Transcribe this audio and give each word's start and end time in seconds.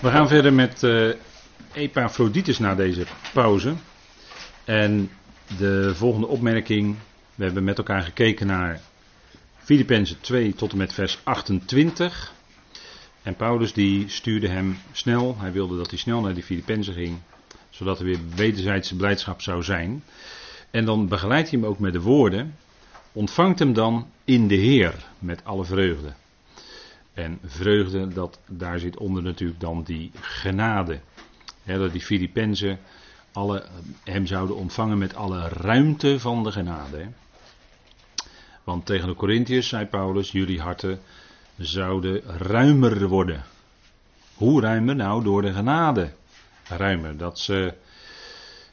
We 0.00 0.10
gaan 0.10 0.28
verder 0.28 0.52
met 0.52 0.82
uh, 0.82 2.58
na 2.58 2.74
deze 2.74 3.06
pauze. 3.32 3.74
En 4.64 5.10
de 5.58 5.94
volgende 5.94 6.26
opmerking. 6.26 6.96
We 7.34 7.44
hebben 7.44 7.64
met 7.64 7.78
elkaar 7.78 8.02
gekeken 8.02 8.46
naar 8.46 8.80
Filippenzen 9.56 10.20
2 10.20 10.54
tot 10.54 10.72
en 10.72 10.78
met 10.78 10.92
vers 10.92 11.18
28. 11.22 12.32
En 13.22 13.36
Paulus 13.36 13.72
die 13.72 14.08
stuurde 14.08 14.48
hem 14.48 14.78
snel. 14.92 15.36
Hij 15.38 15.52
wilde 15.52 15.76
dat 15.76 15.90
hij 15.90 15.98
snel 15.98 16.20
naar 16.20 16.34
die 16.34 16.42
Filippenzen 16.42 16.94
ging. 16.94 17.18
Zodat 17.70 17.98
er 17.98 18.04
weer 18.04 18.20
wederzijdse 18.34 18.96
blijdschap 18.96 19.42
zou 19.42 19.62
zijn. 19.62 20.04
En 20.70 20.84
dan 20.84 21.08
begeleidt 21.08 21.50
hij 21.50 21.58
hem 21.60 21.68
ook 21.68 21.78
met 21.78 21.92
de 21.92 22.00
woorden. 22.00 22.56
Ontvangt 23.12 23.58
hem 23.58 23.72
dan 23.72 24.10
in 24.24 24.48
de 24.48 24.54
Heer 24.54 24.94
met 25.18 25.44
alle 25.44 25.64
vreugde. 25.64 26.12
En 27.20 27.38
vreugde, 27.44 28.08
dat, 28.08 28.40
daar 28.48 28.78
zit 28.78 28.96
onder 28.96 29.22
natuurlijk 29.22 29.60
dan 29.60 29.82
die 29.82 30.10
genade. 30.20 31.00
dat 31.64 31.92
die 31.92 32.00
Filippenzen 32.00 32.78
alle, 33.32 33.64
hem 34.04 34.26
zouden 34.26 34.56
ontvangen 34.56 34.98
met 34.98 35.14
alle 35.14 35.48
ruimte 35.48 36.20
van 36.20 36.42
de 36.42 36.52
genade. 36.52 37.06
Want 38.64 38.86
tegen 38.86 39.08
de 39.08 39.14
Corinthiërs 39.14 39.68
zei 39.68 39.86
Paulus, 39.86 40.32
jullie 40.32 40.60
harten 40.60 41.00
zouden 41.56 42.22
ruimer 42.26 43.08
worden. 43.08 43.44
Hoe 44.34 44.60
ruimer? 44.60 44.96
Nou, 44.96 45.24
door 45.24 45.42
de 45.42 45.52
genade. 45.52 46.12
Ruimer, 46.68 47.16
dat 47.16 47.38
ze 47.38 47.74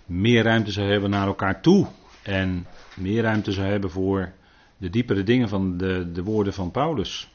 meer 0.06 0.44
ruimte 0.44 0.72
zou 0.72 0.92
hebben 0.92 1.10
naar 1.10 1.28
elkaar 1.28 1.62
toe. 1.62 1.88
En 2.22 2.68
meer 2.96 3.22
ruimte 3.22 3.52
zou 3.52 3.68
hebben 3.68 3.92
voor 3.92 4.32
de 4.78 4.90
diepere 4.90 5.24
dingen 5.24 5.50
van 5.50 5.78
de, 5.78 6.12
de 6.12 6.24
woorden 6.24 6.54
van 6.54 6.72
Paulus. 6.72 7.30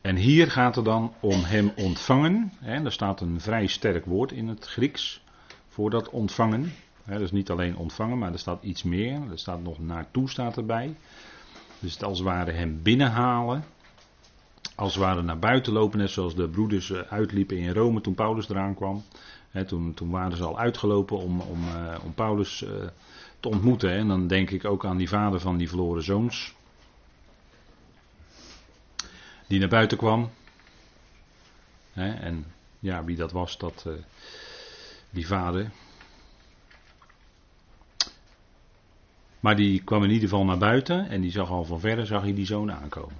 En 0.00 0.16
hier 0.16 0.50
gaat 0.50 0.74
het 0.74 0.84
dan 0.84 1.12
om 1.20 1.42
hem 1.42 1.72
ontvangen. 1.76 2.52
Hè, 2.58 2.84
er 2.84 2.92
staat 2.92 3.20
een 3.20 3.40
vrij 3.40 3.66
sterk 3.66 4.04
woord 4.04 4.32
in 4.32 4.48
het 4.48 4.66
Grieks 4.66 5.22
voor 5.68 5.90
dat 5.90 6.10
ontvangen. 6.10 6.72
Dus 7.04 7.30
niet 7.30 7.50
alleen 7.50 7.76
ontvangen, 7.76 8.18
maar 8.18 8.32
er 8.32 8.38
staat 8.38 8.62
iets 8.62 8.82
meer. 8.82 9.20
Er 9.30 9.38
staat 9.38 9.62
nog 9.62 9.78
naartoe 9.78 10.30
staat 10.30 10.56
erbij. 10.56 10.94
Dus 11.78 11.92
het 11.92 12.04
als 12.04 12.18
het 12.18 12.26
ware 12.26 12.50
hem 12.50 12.82
binnenhalen. 12.82 13.64
Als 14.74 14.94
het 14.94 15.02
ware 15.02 15.22
naar 15.22 15.38
buiten 15.38 15.72
lopen, 15.72 15.98
net 15.98 16.10
zoals 16.10 16.34
de 16.34 16.48
broeders 16.48 16.90
eh, 16.90 17.00
uitliepen 17.00 17.56
in 17.56 17.72
Rome 17.72 18.00
toen 18.00 18.14
Paulus 18.14 18.48
eraan 18.48 18.74
kwam. 18.74 19.02
toen, 19.66 19.94
toen, 19.94 20.10
waren 20.10 20.36
ze 20.36 20.44
al 20.44 20.58
uitgelopen 20.58 21.18
om, 21.18 21.40
om, 21.40 21.62
uh, 21.62 21.96
om 22.04 22.14
Paulus 22.14 22.62
uh, 22.62 22.70
te 23.40 23.48
ontmoeten. 23.48 23.90
En 23.90 24.08
dan 24.08 24.26
denk 24.26 24.50
ik 24.50 24.64
ook 24.64 24.84
aan 24.84 24.96
die 24.96 25.08
vader 25.08 25.40
van 25.40 25.56
die 25.56 25.68
verloren 25.68 26.02
zoons 26.02 26.56
die 29.48 29.58
naar 29.58 29.68
buiten 29.68 29.98
kwam. 29.98 30.30
en 31.94 32.44
ja, 32.78 33.04
wie 33.04 33.16
dat 33.16 33.32
was, 33.32 33.58
dat, 33.58 33.84
uh, 33.86 33.92
die 35.10 35.26
vader. 35.26 35.70
Maar 39.40 39.56
die 39.56 39.82
kwam 39.82 40.02
in 40.02 40.10
ieder 40.10 40.28
geval 40.28 40.44
naar 40.44 40.58
buiten 40.58 41.08
en 41.08 41.20
die 41.20 41.30
zag 41.30 41.50
al 41.50 41.64
van 41.64 41.80
verre, 41.80 42.04
zag 42.04 42.22
hij 42.22 42.34
die 42.34 42.46
zoon 42.46 42.72
aankomen. 42.72 43.16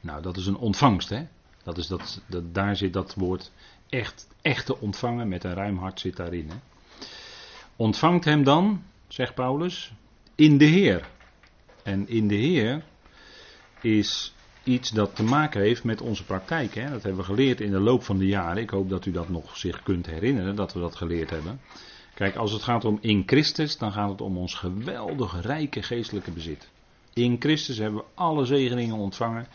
Nou, 0.00 0.22
dat 0.22 0.36
is 0.36 0.46
een 0.46 0.56
ontvangst, 0.56 1.08
hè. 1.08 1.26
Dat 1.62 1.78
is 1.78 1.86
dat, 1.86 2.22
dat, 2.26 2.54
daar 2.54 2.76
zit 2.76 2.92
dat 2.92 3.14
woord 3.14 3.52
echt, 3.88 4.28
echte 4.42 4.80
ontvangen 4.80 5.28
met 5.28 5.44
een 5.44 5.54
ruim 5.54 5.78
hart 5.78 6.00
zit 6.00 6.16
daarin. 6.16 6.48
Hè. 6.48 6.56
Ontvangt 7.76 8.24
hem 8.24 8.44
dan, 8.44 8.84
zegt 9.08 9.34
Paulus, 9.34 9.92
in 10.34 10.58
de 10.58 10.64
Heer. 10.64 11.08
En 11.82 12.08
in 12.08 12.28
de 12.28 12.34
Heer 12.34 12.84
is 13.80 14.34
iets 14.64 14.90
dat 14.90 15.16
te 15.16 15.22
maken 15.22 15.60
heeft 15.60 15.84
met 15.84 16.00
onze 16.00 16.24
praktijk. 16.24 16.74
Hè? 16.74 16.90
Dat 16.90 17.02
hebben 17.02 17.20
we 17.20 17.26
geleerd 17.26 17.60
in 17.60 17.70
de 17.70 17.80
loop 17.80 18.02
van 18.02 18.18
de 18.18 18.26
jaren. 18.26 18.62
Ik 18.62 18.70
hoop 18.70 18.90
dat 18.90 19.06
u 19.06 19.10
dat 19.10 19.28
nog 19.28 19.56
zich 19.56 19.82
kunt 19.82 20.06
herinneren, 20.06 20.56
dat 20.56 20.72
we 20.72 20.80
dat 20.80 20.96
geleerd 20.96 21.30
hebben. 21.30 21.60
Kijk, 22.14 22.36
als 22.36 22.52
het 22.52 22.62
gaat 22.62 22.84
om 22.84 22.98
in 23.00 23.22
Christus, 23.26 23.78
dan 23.78 23.92
gaat 23.92 24.10
het 24.10 24.20
om 24.20 24.36
ons 24.36 24.54
geweldig 24.54 25.42
rijke 25.42 25.82
geestelijke 25.82 26.30
bezit. 26.30 26.70
In 27.12 27.36
Christus 27.38 27.78
hebben 27.78 28.00
we 28.00 28.06
alle 28.14 28.44
zegeningen 28.44 28.96
ontvangen. 28.96 29.46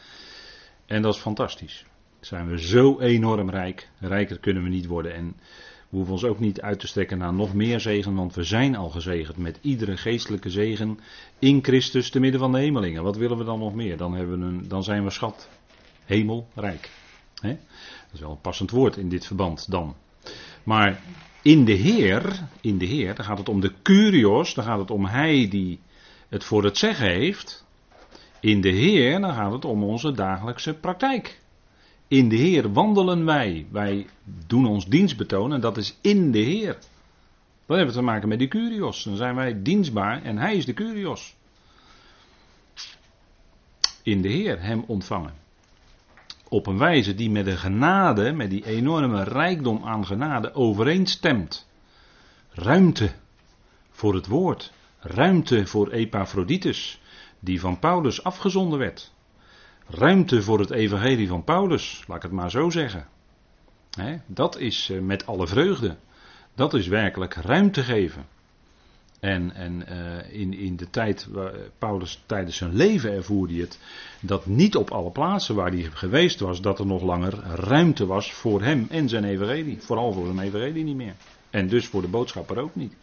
En 0.85 1.01
dat 1.01 1.13
is 1.15 1.21
fantastisch. 1.21 1.85
Zijn 2.19 2.49
we 2.49 2.59
zo 2.61 2.99
enorm 2.99 3.49
rijk. 3.49 3.89
Rijker 3.99 4.39
kunnen 4.39 4.63
we 4.63 4.69
niet 4.69 4.85
worden. 4.85 5.13
En 5.13 5.35
we 5.89 5.95
hoeven 5.95 6.13
ons 6.13 6.23
ook 6.23 6.39
niet 6.39 6.61
uit 6.61 6.79
te 6.79 6.87
strekken 6.87 7.17
naar 7.17 7.33
nog 7.33 7.53
meer 7.53 7.79
zegen, 7.79 8.15
want 8.15 8.35
we 8.35 8.43
zijn 8.43 8.75
al 8.75 8.89
gezegend 8.89 9.37
met 9.37 9.59
iedere 9.61 9.97
geestelijke 9.97 10.49
zegen 10.49 10.99
in 11.39 11.63
Christus 11.63 12.09
te 12.09 12.19
midden 12.19 12.39
van 12.39 12.51
de 12.51 12.59
hemelingen. 12.59 13.03
Wat 13.03 13.17
willen 13.17 13.37
we 13.37 13.43
dan 13.43 13.59
nog 13.59 13.73
meer? 13.73 13.97
Dan, 13.97 14.13
hebben 14.13 14.39
we 14.39 14.45
een, 14.45 14.67
dan 14.67 14.83
zijn 14.83 15.03
we 15.03 15.09
schat, 15.09 15.49
hemelrijk. 16.05 16.89
He? 17.41 17.49
Dat 17.49 18.13
is 18.13 18.19
wel 18.19 18.31
een 18.31 18.41
passend 18.41 18.71
woord 18.71 18.97
in 18.97 19.09
dit 19.09 19.25
verband 19.25 19.71
dan. 19.71 19.95
Maar 20.63 21.01
in 21.41 21.65
de 21.65 21.73
Heer, 21.73 22.47
in 22.61 22.77
de 22.77 22.85
Heer, 22.85 23.15
dan 23.15 23.25
gaat 23.25 23.37
het 23.37 23.49
om 23.49 23.59
de 23.59 23.73
Curios, 23.81 24.53
dan 24.53 24.63
gaat 24.63 24.79
het 24.79 24.91
om 24.91 25.05
Hij 25.05 25.47
die 25.49 25.79
het 26.29 26.43
voor 26.43 26.63
het 26.63 26.77
zeggen 26.77 27.09
heeft. 27.09 27.65
In 28.39 28.61
de 28.61 28.69
Heer, 28.69 29.19
dan 29.19 29.33
gaat 29.33 29.51
het 29.51 29.65
om 29.65 29.83
onze 29.83 30.11
dagelijkse 30.11 30.73
praktijk. 30.73 31.39
In 32.09 32.29
de 32.29 32.35
Heer 32.35 32.73
wandelen 32.73 33.25
wij. 33.25 33.67
Wij 33.71 34.07
doen 34.47 34.65
ons 34.65 34.85
dienst 34.85 35.17
betonen 35.17 35.55
en 35.55 35.61
dat 35.61 35.77
is 35.77 35.97
in 36.01 36.31
de 36.31 36.39
Heer. 36.39 36.77
Dan 37.65 37.77
hebben 37.77 37.95
we 37.95 37.99
te 37.99 38.05
maken 38.05 38.27
met 38.27 38.39
de 38.39 38.47
Curios. 38.47 39.03
Dan 39.03 39.15
zijn 39.15 39.35
wij 39.35 39.61
dienstbaar 39.61 40.23
en 40.23 40.37
Hij 40.37 40.55
is 40.55 40.65
de 40.65 40.73
Curios. 40.73 41.35
In 44.03 44.21
de 44.21 44.27
Heer 44.27 44.61
hem 44.61 44.83
ontvangen. 44.87 45.33
Op 46.47 46.67
een 46.67 46.77
wijze 46.77 47.15
die 47.15 47.29
met 47.29 47.45
de 47.45 47.57
genade, 47.57 48.31
met 48.31 48.49
die 48.49 48.65
enorme 48.65 49.23
rijkdom 49.23 49.83
aan 49.83 50.05
genade 50.05 50.53
overeenstemt. 50.53 51.67
Ruimte 52.49 53.11
voor 53.89 54.13
het 54.13 54.27
woord. 54.27 54.71
Ruimte 54.99 55.67
voor 55.67 55.89
Epaphroditus, 55.91 57.01
die 57.39 57.59
van 57.59 57.79
Paulus 57.79 58.23
afgezonden 58.23 58.79
werd 58.79 59.11
ruimte 59.89 60.41
voor 60.41 60.59
het 60.59 60.71
evangelie 60.71 61.27
van 61.27 61.43
Paulus, 61.43 62.03
laat 62.07 62.17
ik 62.17 62.23
het 62.23 62.31
maar 62.31 62.51
zo 62.51 62.69
zeggen. 62.69 63.07
dat 64.25 64.57
is 64.57 64.89
eh, 64.89 64.99
met 64.99 65.25
alle 65.25 65.47
vreugde. 65.47 65.95
Dat 66.55 66.73
is 66.73 66.87
werkelijk 66.87 67.33
ruimte 67.33 67.83
geven. 67.83 68.25
En, 69.19 69.55
en 69.55 69.85
uh, 69.89 70.39
in, 70.39 70.53
in 70.53 70.75
de 70.75 70.89
tijd, 70.89 71.27
waar 71.27 71.53
Paulus 71.77 72.23
tijdens 72.25 72.57
zijn 72.57 72.75
leven 72.75 73.11
ervoerde 73.11 73.53
hij 73.53 73.61
het, 73.61 73.79
dat 74.21 74.45
niet 74.45 74.75
op 74.75 74.91
alle 74.91 75.11
plaatsen 75.11 75.55
waar 75.55 75.71
hij 75.71 75.89
geweest 75.93 76.39
was, 76.39 76.61
dat 76.61 76.79
er 76.79 76.85
nog 76.85 77.01
langer 77.01 77.33
ruimte 77.55 78.05
was 78.05 78.33
voor 78.33 78.61
hem 78.61 78.87
en 78.89 79.09
zijn 79.09 79.23
evangelie. 79.23 79.81
Vooral 79.81 80.13
voor 80.13 80.25
zijn 80.25 80.39
evangelie 80.39 80.83
niet 80.83 80.95
meer. 80.95 81.15
En 81.49 81.67
dus 81.67 81.87
voor 81.87 82.01
de 82.01 82.07
boodschapper 82.07 82.57
ook 82.57 82.75
niet. 82.75 82.93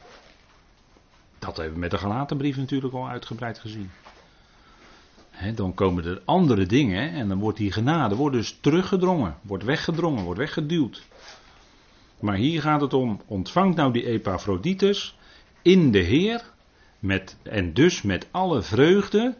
Dat 1.39 1.57
hebben 1.57 1.75
we 1.75 1.81
met 1.81 1.91
de 1.91 1.99
gelaten 1.99 2.37
brief 2.37 2.57
natuurlijk 2.57 2.95
al 2.95 3.09
uitgebreid 3.09 3.59
gezien 3.59 3.91
dan 5.55 5.75
komen 5.75 6.05
er 6.05 6.23
andere 6.25 6.67
dingen 6.67 7.13
en 7.13 7.29
dan 7.29 7.39
wordt 7.39 7.59
die 7.59 7.73
genade 7.73 8.15
wordt 8.15 8.37
dus 8.37 8.59
teruggedrongen, 8.61 9.37
wordt 9.43 9.65
weggedrongen, 9.65 10.25
wordt 10.25 10.41
weggeduwd. 10.41 11.07
Maar 12.21 12.37
hier 12.37 12.61
gaat 12.61 12.81
het 12.81 12.93
om, 12.95 13.21
ontvangt 13.27 13.77
nou 13.77 13.93
die 13.93 14.07
Epaphroditus 14.07 15.17
in 15.63 15.91
de 15.91 15.99
Heer 15.99 16.45
met, 16.99 17.37
en 17.43 17.73
dus 17.73 18.03
met 18.03 18.27
alle 18.31 18.63
vreugde 18.63 19.35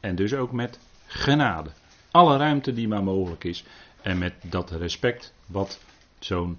en 0.00 0.14
dus 0.14 0.34
ook 0.34 0.52
met 0.52 0.78
genade. 1.06 1.70
Alle 2.10 2.36
ruimte 2.36 2.72
die 2.72 2.88
maar 2.88 3.02
mogelijk 3.02 3.44
is 3.44 3.64
en 4.02 4.18
met 4.18 4.34
dat 4.42 4.70
respect 4.70 5.32
wat 5.46 5.80
zo'n 6.18 6.58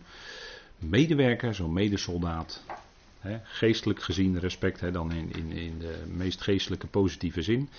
medewerker, 0.78 1.56
zo'n 1.56 1.74
medesoldaat, 1.74 2.64
geestelijk 3.44 4.02
gezien 4.02 4.40
respect, 4.40 4.94
dan 4.94 5.12
in, 5.12 5.32
in, 5.36 5.52
in 5.52 5.80
de 5.80 6.04
meest 6.08 6.42
geestelijke 6.42 6.88
positieve 6.88 7.42
zin, 7.42 7.70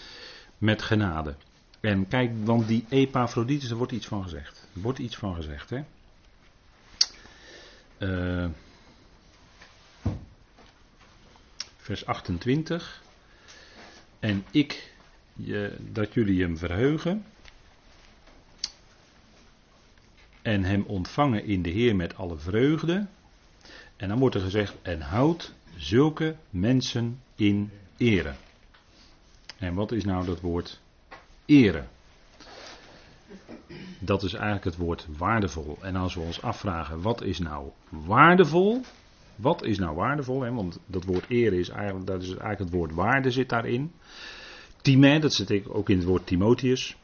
met 0.60 0.82
genade. 0.82 1.34
En 1.81 2.09
kijk, 2.09 2.31
want 2.44 2.69
die 2.69 2.84
Epaphroditus, 2.88 3.71
er 3.71 3.76
wordt 3.76 3.93
iets 3.93 4.06
van 4.06 4.22
gezegd. 4.22 4.69
Er 4.75 4.81
wordt 4.81 4.98
iets 4.98 5.16
van 5.16 5.34
gezegd, 5.34 5.71
hè. 5.71 5.83
Uh, 7.98 8.48
vers 11.77 12.07
28. 12.07 13.03
En 14.18 14.45
ik, 14.51 14.95
je, 15.33 15.77
dat 15.80 16.15
jullie 16.15 16.42
hem 16.42 16.59
verheugen. 16.59 17.24
En 20.42 20.65
hem 20.65 20.83
ontvangen 20.83 21.45
in 21.45 21.62
de 21.62 21.71
Heer 21.71 21.97
met 21.97 22.16
alle 22.16 22.39
vreugde. 22.39 23.07
En 23.97 24.09
dan 24.09 24.18
wordt 24.18 24.34
er 24.34 24.41
gezegd, 24.41 24.74
en 24.83 25.01
houd 25.01 25.53
zulke 25.77 26.36
mensen 26.51 27.21
in 27.34 27.71
ere. 27.97 28.34
En 29.60 29.74
wat 29.74 29.92
is 29.92 30.04
nou 30.04 30.24
dat 30.24 30.41
woord 30.41 30.80
ere? 31.47 31.84
Dat 33.98 34.22
is 34.22 34.33
eigenlijk 34.33 34.65
het 34.65 34.77
woord 34.77 35.07
waardevol. 35.16 35.78
En 35.80 35.97
als 35.97 36.15
we 36.15 36.21
ons 36.21 36.42
afvragen, 36.42 37.03
wat 37.03 37.22
is 37.22 37.39
nou 37.39 37.68
waardevol? 37.89 38.80
Wat 39.36 39.65
is 39.65 39.78
nou 39.78 39.97
waardevol? 39.97 40.42
Hè? 40.42 40.53
Want 40.53 40.78
dat 40.86 41.04
woord 41.04 41.24
ere 41.28 41.59
is 41.59 41.68
eigenlijk, 41.68 42.07
dat 42.07 42.22
is 42.22 42.28
eigenlijk 42.28 42.59
het 42.59 42.71
woord 42.71 42.95
waarde 42.95 43.30
zit 43.30 43.48
daarin. 43.48 43.92
Time, 44.83 45.21
dat 45.21 45.33
zit 45.33 45.68
ook 45.68 45.89
in 45.89 45.97
het 45.97 46.07
woord 46.07 46.27
Timotheus. 46.27 46.97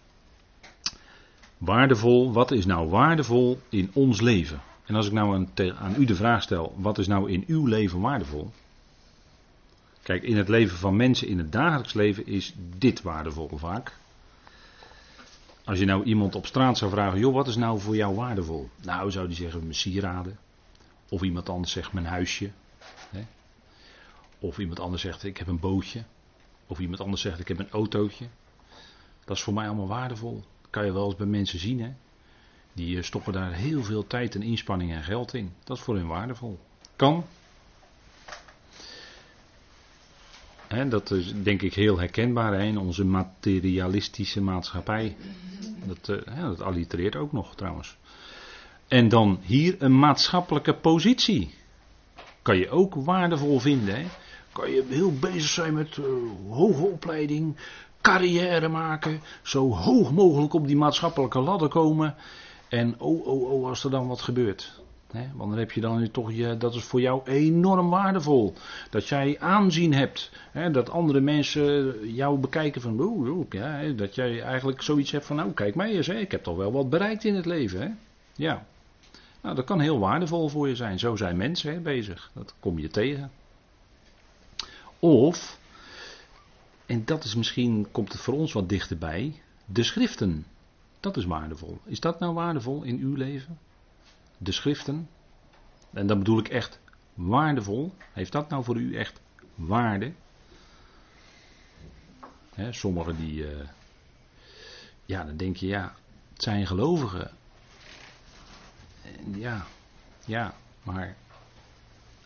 Waardevol, 1.59 2.33
wat 2.33 2.51
is 2.51 2.67
nou 2.67 2.89
waardevol 2.89 3.61
in 3.69 3.91
ons 3.93 4.21
leven? 4.21 4.61
En 4.85 4.95
als 4.95 5.07
ik 5.07 5.13
nou 5.13 5.35
aan, 5.35 5.49
aan 5.79 5.95
u 5.99 6.05
de 6.05 6.15
vraag 6.15 6.43
stel, 6.43 6.75
wat 6.79 6.99
is 6.99 7.07
nou 7.07 7.31
in 7.31 7.45
uw 7.47 7.67
leven 7.67 8.01
waardevol? 8.01 8.51
Kijk, 10.07 10.23
in 10.23 10.37
het 10.37 10.49
leven 10.49 10.79
van 10.79 10.97
mensen, 10.97 11.29
in 11.29 11.39
het 11.39 11.53
dagelijks 11.53 11.93
leven, 11.95 12.27
is 12.27 12.55
dit 12.79 13.03
waardevol 13.03 13.49
vaak. 13.57 13.97
Als 15.65 15.79
je 15.79 15.85
nou 15.85 16.05
iemand 16.05 16.35
op 16.35 16.47
straat 16.47 16.79
zou 16.79 16.91
vragen, 16.91 17.19
joh, 17.19 17.35
wat 17.35 17.49
is 17.49 17.57
nou 17.57 17.81
voor 17.81 17.97
jou 17.97 18.15
waardevol? 18.15 18.69
Nou, 18.83 19.11
zou 19.11 19.27
die 19.27 19.37
zeggen, 19.37 19.61
mijn 19.61 19.75
sieraden. 19.75 20.39
Of 21.09 21.23
iemand 21.23 21.49
anders 21.49 21.73
zegt, 21.73 21.93
mijn 21.93 22.07
huisje. 22.07 22.51
Hè? 23.11 23.27
Of 24.39 24.59
iemand 24.59 24.81
anders 24.81 25.03
zegt, 25.03 25.25
ik 25.25 25.37
heb 25.37 25.47
een 25.47 25.61
bootje. 25.61 26.05
Of 26.67 26.79
iemand 26.79 27.01
anders 27.01 27.23
zegt, 27.23 27.41
ik 27.41 27.49
heb 27.49 27.59
een 27.59 27.71
autootje. 27.71 28.27
Dat 29.25 29.37
is 29.37 29.43
voor 29.43 29.55
mij 29.55 29.67
allemaal 29.67 29.89
waardevol. 29.89 30.35
Dat 30.61 30.71
kan 30.71 30.85
je 30.85 30.93
wel 30.93 31.07
eens 31.07 31.17
bij 31.17 31.27
mensen 31.27 31.59
zien, 31.59 31.81
hè. 31.81 31.93
Die 32.73 32.97
eh, 32.97 33.03
stoppen 33.03 33.33
daar 33.33 33.53
heel 33.53 33.83
veel 33.83 34.07
tijd 34.07 34.35
en 34.35 34.43
inspanning 34.43 34.93
en 34.93 35.03
geld 35.03 35.35
in. 35.35 35.53
Dat 35.65 35.77
is 35.77 35.83
voor 35.83 35.97
hen 35.97 36.07
waardevol. 36.07 36.59
Kan. 36.97 37.25
Dat 40.69 41.11
is 41.11 41.33
denk 41.43 41.63
ik 41.63 41.75
heel 41.75 41.99
herkenbaar 41.99 42.61
in 42.61 42.79
onze 42.79 43.05
materialistische 43.05 44.41
maatschappij. 44.41 45.17
Dat, 45.85 46.09
uh, 46.09 46.41
dat 46.43 46.61
allitereert 46.61 47.17
ook 47.17 47.33
nog 47.33 47.55
trouwens. 47.55 47.97
En 48.89 49.09
dan 49.09 49.39
hier 49.43 49.77
een 49.79 49.99
maatschappelijke 49.99 50.75
positie. 50.75 51.55
Kan 52.43 52.57
je 52.57 52.71
ook 52.71 52.95
waardevol 52.95 53.59
vinden. 53.59 53.95
Hè? 53.95 54.07
Kan 54.53 54.71
je 54.71 54.85
heel 54.89 55.13
bezig 55.13 55.51
zijn 55.51 55.75
met 55.75 55.97
uh, 55.97 56.05
hoge 56.49 56.85
opleiding, 56.85 57.57
carrière 58.01 58.69
maken, 58.69 59.21
zo 59.43 59.71
hoog 59.73 60.13
mogelijk 60.13 60.55
op 60.55 60.67
die 60.67 60.77
maatschappelijke 60.77 61.39
ladder 61.41 61.69
komen. 61.69 62.15
En 62.69 63.01
oh, 63.01 63.27
oh, 63.27 63.51
oh, 63.53 63.69
als 63.69 63.85
er 63.85 63.91
dan 63.91 64.07
wat 64.07 64.21
gebeurt. 64.21 64.81
Want 65.13 65.51
dan 65.51 65.59
heb 65.59 65.73
je 65.73 65.81
dan 65.81 66.11
toch, 66.11 66.33
je, 66.33 66.57
dat 66.57 66.75
is 66.75 66.85
voor 66.85 67.01
jou 67.01 67.21
enorm 67.25 67.91
waardevol. 67.91 68.55
Dat 68.91 69.09
jij 69.09 69.37
aanzien 69.41 69.95
hebt. 69.95 70.31
Dat 70.73 70.91
andere 70.91 71.21
mensen 71.21 71.99
jou 72.15 72.39
bekijken 72.39 72.81
van, 72.81 73.01
oh 73.01 73.47
ja, 73.51 73.89
dat 73.89 74.15
jij 74.15 74.43
eigenlijk 74.43 74.83
zoiets 74.83 75.11
hebt 75.11 75.27
van, 75.27 75.37
nou 75.37 75.53
kijk 75.53 75.75
mij 75.75 75.93
eens, 75.93 76.09
ik 76.09 76.31
heb 76.31 76.43
toch 76.43 76.57
wel 76.57 76.73
wat 76.73 76.91
bereikt 76.91 77.25
in 77.25 77.35
het 77.35 77.47
leven. 77.47 77.99
Ja, 78.35 78.67
nou, 79.41 79.55
dat 79.55 79.65
kan 79.65 79.81
heel 79.81 79.99
waardevol 79.99 80.49
voor 80.49 80.69
je 80.69 80.77
zijn. 80.77 80.99
Zo 80.99 81.17
zijn 81.17 81.37
mensen 81.37 81.83
bezig. 81.83 82.31
Dat 82.35 82.55
kom 82.61 82.79
je 82.79 82.89
tegen. 82.89 83.31
Of, 84.99 85.59
en 86.87 87.05
dat 87.05 87.25
is 87.25 87.35
misschien, 87.35 87.87
komt 87.93 88.13
het 88.13 88.21
voor 88.21 88.35
ons 88.35 88.53
wat 88.53 88.69
dichterbij, 88.69 89.43
de 89.65 89.83
schriften. 89.83 90.47
Dat 91.01 91.17
is 91.17 91.25
waardevol. 91.25 91.79
Is 91.85 92.01
dat 92.01 92.21
nou 92.21 92.35
waardevol 92.35 92.83
in 92.83 92.99
uw 92.99 93.15
leven? 93.15 93.59
De 94.39 94.53
schriften. 94.53 95.09
En 95.93 96.07
dan 96.07 96.19
bedoel 96.19 96.39
ik 96.39 96.49
echt 96.49 96.81
waardevol. 97.15 97.95
Heeft 98.13 98.33
dat 98.33 98.49
nou 98.49 98.65
voor 98.65 98.77
u 98.77 98.97
echt 98.97 99.21
waarde? 99.55 100.13
sommigen 102.71 103.17
die. 103.17 103.35
Uh, 103.35 103.69
ja, 105.05 105.25
dan 105.25 105.37
denk 105.37 105.57
je, 105.57 105.67
ja, 105.67 105.95
het 106.33 106.43
zijn 106.43 106.67
gelovigen. 106.67 107.31
Ja, 109.35 109.67
ja, 110.25 110.55
maar 110.83 111.17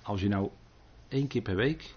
als 0.02 0.20
je 0.20 0.28
nou 0.28 0.50
één 1.08 1.26
keer 1.26 1.42
per 1.42 1.56
week 1.56 1.94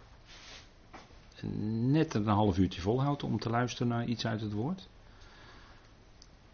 net 1.89 2.13
een 2.13 2.27
half 2.27 2.57
uurtje 2.57 2.81
volhoudt 2.81 3.24
om 3.24 3.39
te 3.39 3.50
luisteren 3.50 3.88
naar 3.88 4.06
iets 4.06 4.25
uit 4.25 4.42
het 4.42 4.51
woord. 4.51 4.88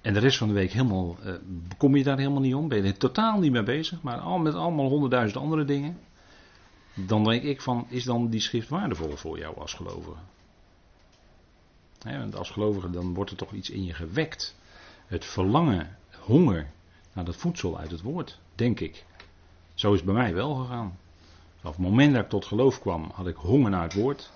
En 0.02 0.14
de 0.14 0.20
rest 0.20 0.38
van 0.38 0.48
de 0.48 0.54
week 0.54 0.72
helemaal, 0.72 1.18
uh, 1.26 1.34
kom 1.78 1.96
je 1.96 2.04
daar 2.04 2.18
helemaal 2.18 2.42
niet 2.42 2.56
om, 2.56 2.68
ben 2.68 2.84
je 2.84 2.84
er 2.84 2.98
totaal 2.98 3.40
niet 3.40 3.52
mee 3.52 3.64
bezig, 3.64 4.02
maar 4.02 4.18
al 4.18 4.38
met 4.38 4.54
allemaal 4.54 4.88
honderdduizend 4.88 5.44
andere 5.44 5.66
dingen. 5.66 5.98
Dan 6.94 7.24
denk 7.24 7.44
ik 7.44 7.62
van, 7.62 7.86
is 7.90 8.04
dan 8.04 8.30
die 8.30 8.40
schrift 8.40 8.70
waardevol 8.70 9.16
voor 9.16 9.38
jou 9.38 9.58
als 9.58 9.74
gelovige? 9.74 10.20
want 12.04 12.36
als 12.36 12.50
gelovige 12.50 12.90
dan 12.90 13.14
wordt 13.14 13.32
er 13.32 13.38
toch 13.38 13.54
iets 13.54 13.70
in 13.70 13.86
je 13.86 13.94
gewekt. 13.94 14.56
Het 15.08 15.26
verlangen, 15.26 15.98
honger 16.20 16.72
naar 17.14 17.26
dat 17.26 17.36
voedsel 17.36 17.78
uit 17.78 17.92
het 17.92 18.02
woord, 18.02 18.40
denk 18.56 18.80
ik. 18.80 19.06
Zo 19.74 19.94
is 19.94 19.98
het 19.98 20.06
bij 20.06 20.14
mij 20.14 20.34
wel 20.34 20.56
gegaan. 20.56 20.98
Vanaf 21.60 21.76
het 21.76 21.86
moment 21.86 22.14
dat 22.14 22.24
ik 22.24 22.30
tot 22.30 22.46
geloof 22.46 22.80
kwam, 22.80 23.12
had 23.14 23.28
ik 23.28 23.36
honger 23.36 23.70
naar 23.70 23.84
het 23.84 23.94
woord. 23.94 24.32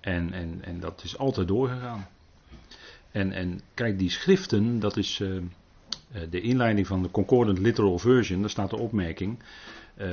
En, 0.00 0.32
en, 0.32 0.64
en 0.64 0.80
dat 0.80 1.04
is 1.04 1.18
altijd 1.18 1.48
doorgegaan. 1.48 2.08
En, 3.10 3.32
en 3.32 3.60
kijk, 3.74 3.98
die 3.98 4.10
schriften, 4.10 4.80
dat 4.80 4.96
is 4.96 5.18
uh, 5.18 5.42
de 6.30 6.40
inleiding 6.40 6.86
van 6.86 7.02
de 7.02 7.10
Concordant 7.10 7.58
Literal 7.58 7.98
Version, 7.98 8.40
daar 8.40 8.50
staat 8.50 8.70
de 8.70 8.78
opmerking. 8.78 9.38
Uh, 9.98 10.06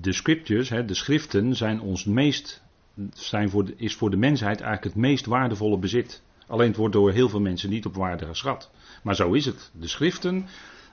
de 0.00 0.12
scriptures, 0.12 0.68
hè, 0.68 0.84
de 0.84 0.94
schriften, 0.94 1.56
zijn 1.56 1.80
ons 1.80 2.04
meest, 2.04 2.62
zijn 3.14 3.50
voor 3.50 3.64
de, 3.64 3.74
is 3.76 3.94
voor 3.96 4.10
de 4.10 4.16
mensheid 4.16 4.60
eigenlijk 4.60 4.94
het 4.94 5.02
meest 5.02 5.26
waardevolle 5.26 5.78
bezit. 5.78 6.22
Alleen 6.46 6.68
het 6.68 6.76
wordt 6.76 6.94
door 6.94 7.12
heel 7.12 7.28
veel 7.28 7.40
mensen 7.40 7.70
niet 7.70 7.86
op 7.86 7.94
waarde 7.94 8.26
geschat. 8.26 8.70
Maar 9.02 9.14
zo 9.14 9.32
is 9.32 9.44
het. 9.44 9.70
De 9.78 9.88
schriften, 9.88 10.46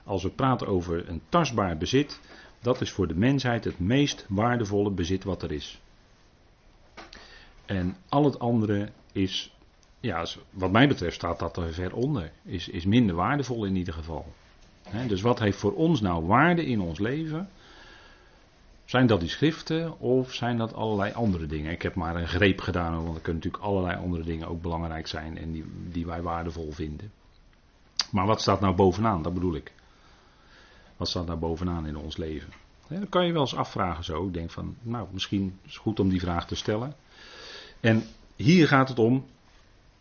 als 0.04 0.24
we 0.24 0.30
praten 0.30 0.68
over 0.68 1.10
een 1.10 1.22
tastbaar 1.30 1.78
bezit, 1.78 2.20
dat 2.62 2.82
is 2.82 2.92
voor 2.92 3.08
de 3.08 3.16
mensheid 3.16 3.64
het 3.64 3.80
meest 3.80 4.26
waardevolle 4.30 4.92
bezit 4.92 5.24
wat 5.24 5.44
er 5.44 5.52
is. 5.52 5.82
En 7.66 7.96
al 8.10 8.26
het 8.26 8.40
andere 8.40 8.90
is, 9.12 9.55
ja, 10.00 10.26
wat 10.50 10.72
mij 10.72 10.88
betreft 10.88 11.16
staat 11.16 11.40
dat 11.40 11.58
er 11.58 11.74
ver 11.74 11.94
onder. 11.94 12.32
Is, 12.44 12.68
is 12.68 12.86
minder 12.86 13.16
waardevol 13.16 13.66
in 13.66 13.76
ieder 13.76 13.94
geval. 13.94 14.34
dus 15.08 15.22
wat 15.22 15.40
heeft 15.40 15.58
voor 15.58 15.74
ons 15.74 16.02
nou 16.02 16.26
waarde 16.26 16.66
in 16.66 16.80
ons 16.80 17.00
leven? 17.00 17.50
Zijn 18.86 19.08
dat 19.08 19.20
die 19.20 19.30
schriften 19.30 20.00
of 20.00 20.34
zijn 20.34 20.58
dat 20.58 20.74
allerlei 20.74 21.14
andere 21.14 21.46
dingen? 21.46 21.72
Ik 21.72 21.82
heb 21.82 21.96
maar 21.96 22.16
een 22.16 22.28
greep 22.28 22.60
gedaan, 22.60 23.04
want 23.04 23.16
er 23.16 23.22
kunnen 23.22 23.44
natuurlijk 23.44 23.64
allerlei 23.64 23.98
andere 23.98 24.24
dingen 24.24 24.48
ook 24.48 24.62
belangrijk 24.62 25.08
zijn 25.08 25.38
en 25.38 25.52
die, 25.52 25.66
die 25.92 26.06
wij 26.06 26.22
waardevol 26.22 26.72
vinden. 26.72 27.12
Maar 28.12 28.26
wat 28.26 28.42
staat 28.42 28.60
nou 28.60 28.76
bovenaan? 28.76 29.22
Dat 29.22 29.34
bedoel 29.34 29.56
ik. 29.56 29.74
Wat 30.98 31.08
staat 31.08 31.26
nou 31.26 31.40
bovenaan 31.40 31.88
in 31.88 31.98
ons 31.98 32.18
leven? 32.18 32.54
Ja, 32.88 32.98
dan 32.98 33.10
kan 33.10 33.26
je 33.26 33.32
wel 33.32 33.42
eens 33.42 33.56
afvragen 33.56 34.04
zo. 34.04 34.28
Ik 34.28 34.34
denk 34.34 34.52
van, 34.52 34.76
nou, 34.82 35.08
misschien 35.12 35.60
is 35.64 35.74
het 35.74 35.82
goed 35.82 36.00
om 36.00 36.10
die 36.10 36.20
vraag 36.20 36.48
te 36.48 36.56
stellen. 36.56 36.96
En 37.80 38.04
hier 38.36 38.68
gaat 38.68 38.90
het 38.90 39.00
om, 39.00 39.26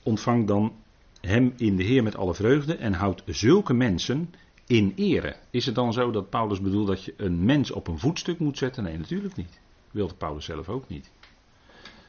ontvang 0.04 0.46
dan 0.46 0.72
hem 1.20 1.52
in 1.56 1.76
de 1.76 1.82
Heer 1.82 2.02
met 2.02 2.16
alle 2.16 2.34
vreugde 2.34 2.76
en 2.76 2.92
houd 2.92 3.22
zulke 3.26 3.74
mensen 3.74 4.34
in 4.66 4.92
ere. 4.96 5.36
Is 5.50 5.66
het 5.66 5.74
dan 5.74 5.92
zo 5.92 6.10
dat 6.10 6.30
Paulus 6.30 6.60
bedoelt 6.60 6.86
dat 6.86 7.04
je 7.04 7.14
een 7.16 7.44
mens 7.44 7.70
op 7.70 7.88
een 7.88 7.98
voetstuk 7.98 8.38
moet 8.38 8.58
zetten? 8.58 8.82
Nee, 8.82 8.98
natuurlijk 8.98 9.36
niet. 9.36 9.60
Wilde 9.90 10.14
Paulus 10.14 10.44
zelf 10.44 10.68
ook 10.68 10.88
niet. 10.88 11.10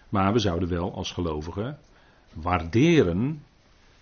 Maar 0.10 0.34
we 0.34 0.40
zouden 0.40 0.70
wel 0.70 0.94
als 0.94 1.12
gelovigen 1.12 1.78
waarderen, 2.34 3.44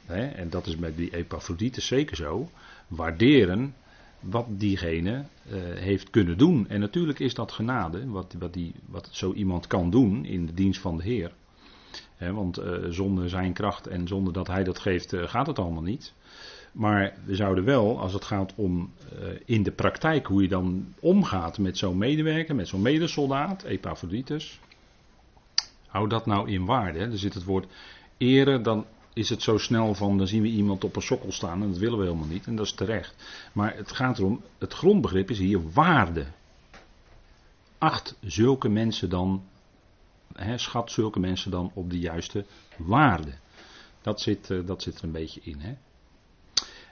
hè, 0.05 0.25
en 0.27 0.49
dat 0.49 0.67
is 0.67 0.75
met 0.75 0.97
die 0.97 1.15
Epaphroditus 1.15 1.87
zeker 1.87 2.15
zo, 2.15 2.49
waarderen 2.87 3.75
wat 4.19 4.45
diegene 4.49 5.13
uh, 5.13 5.53
heeft 5.75 6.09
kunnen 6.09 6.37
doen. 6.37 6.67
En 6.67 6.79
natuurlijk 6.79 7.19
is 7.19 7.33
dat 7.33 7.51
genade, 7.51 8.09
wat, 8.09 8.35
wat, 8.39 8.53
die, 8.53 8.73
wat 8.85 9.09
zo 9.11 9.33
iemand 9.33 9.67
kan 9.67 9.89
doen 9.89 10.25
in 10.25 10.45
de 10.45 10.53
dienst 10.53 10.81
van 10.81 10.97
de 10.97 11.03
Heer 11.03 11.31
want 12.17 12.59
uh, 12.59 12.65
zonder 12.89 13.29
zijn 13.29 13.53
kracht 13.53 13.87
en 13.87 14.07
zonder 14.07 14.33
dat 14.33 14.47
hij 14.47 14.63
dat 14.63 14.79
geeft, 14.79 15.13
uh, 15.13 15.27
gaat 15.27 15.47
het 15.47 15.59
allemaal 15.59 15.81
niet. 15.81 16.13
Maar 16.71 17.13
we 17.25 17.35
zouden 17.35 17.63
wel, 17.63 17.99
als 17.99 18.13
het 18.13 18.23
gaat 18.23 18.53
om 18.55 18.91
uh, 19.13 19.27
in 19.45 19.63
de 19.63 19.71
praktijk 19.71 20.27
hoe 20.27 20.41
je 20.41 20.47
dan 20.47 20.93
omgaat 20.99 21.57
met 21.57 21.77
zo'n 21.77 21.97
medewerker, 21.97 22.55
met 22.55 22.67
zo'n 22.67 22.81
medesoldaat, 22.81 23.63
Epaphroditus. 23.63 24.59
Hou 25.87 26.07
dat 26.07 26.25
nou 26.25 26.49
in 26.49 26.65
waarde. 26.65 26.99
Er 26.99 27.17
zit 27.17 27.33
het 27.33 27.43
woord 27.43 27.67
eren, 28.17 28.63
dan 28.63 28.85
is 29.13 29.29
het 29.29 29.41
zo 29.41 29.57
snel 29.57 29.93
van, 29.93 30.17
dan 30.17 30.27
zien 30.27 30.41
we 30.41 30.47
iemand 30.47 30.83
op 30.83 30.95
een 30.95 31.01
sokkel 31.01 31.31
staan 31.31 31.61
en 31.61 31.67
dat 31.67 31.77
willen 31.77 31.97
we 31.97 32.05
helemaal 32.05 32.27
niet 32.27 32.45
en 32.45 32.55
dat 32.55 32.65
is 32.65 32.73
terecht. 32.73 33.15
Maar 33.53 33.75
het 33.75 33.91
gaat 33.91 34.17
erom, 34.17 34.41
het 34.57 34.73
grondbegrip 34.73 35.29
is 35.29 35.39
hier 35.39 35.71
waarde. 35.71 36.25
Acht 37.77 38.15
zulke 38.21 38.69
mensen 38.69 39.09
dan 39.09 39.43
schat 40.55 40.91
zulke 40.91 41.19
mensen 41.19 41.51
dan 41.51 41.71
op 41.73 41.89
de 41.89 41.99
juiste 41.99 42.45
waarde. 42.77 43.33
Dat 44.01 44.21
zit, 44.21 44.49
uh, 44.49 44.65
dat 44.65 44.81
zit 44.81 44.97
er 44.97 45.03
een 45.03 45.11
beetje 45.11 45.41
in. 45.43 45.59
Hè? 45.59 45.73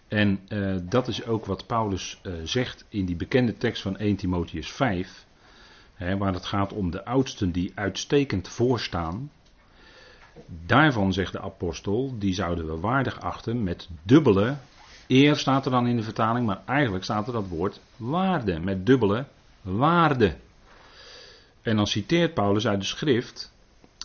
En 0.08 0.40
uh, 0.50 0.76
dat 0.84 1.08
is 1.08 1.26
ook 1.26 1.46
wat 1.46 1.66
Paulus 1.66 2.20
uh, 2.24 2.34
zegt 2.44 2.86
in 2.90 3.06
die 3.06 3.16
bekende 3.16 3.58
tekst 3.58 3.82
van 3.82 3.98
1 3.98 4.16
Timotheus 4.16 4.72
5, 4.72 5.26
hè, 5.94 6.18
waar 6.18 6.34
het 6.34 6.46
gaat 6.46 6.74
om 6.74 6.92
de 6.92 7.06
oudsten 7.06 7.52
die 7.52 7.72
uitstekend 7.76 8.48
voorstaan. 8.48 9.32
Daarvan 10.66 11.14
zegt 11.14 11.32
de 11.32 11.42
apostel, 11.42 12.16
die 12.18 12.34
zouden 12.34 12.66
we 12.68 12.80
waardig 12.80 13.22
achten 13.22 13.64
met 13.64 13.90
dubbele, 14.04 14.58
eer 15.08 15.36
staat 15.36 15.66
er 15.66 15.72
dan 15.72 15.88
in 15.88 15.96
de 15.96 16.04
vertaling, 16.04 16.46
maar 16.46 16.62
eigenlijk 16.66 17.04
staat 17.04 17.28
er 17.28 17.34
dat 17.34 17.48
woord 17.48 17.80
waarde, 17.98 18.60
met 18.60 18.86
dubbele 18.86 19.26
waarde. 19.62 20.36
En 21.62 21.76
dan 21.76 21.88
citeert 21.88 22.34
Paulus 22.34 22.68
uit 22.68 22.80
de 22.80 22.86
schrift, 22.86 23.52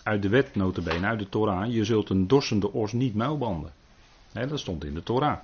uit 0.02 0.22
de 0.22 0.28
wet 0.28 0.54
notabene, 0.54 1.06
uit 1.06 1.18
de 1.18 1.28
Torah, 1.28 1.72
je 1.72 1.84
zult 1.84 2.10
een 2.10 2.26
dorsende 2.26 2.72
os 2.72 2.92
niet 2.92 3.14
muilbanden. 3.14 3.72
dat 4.32 4.58
stond 4.58 4.84
in 4.84 4.94
de 4.94 5.02
Torah. 5.02 5.38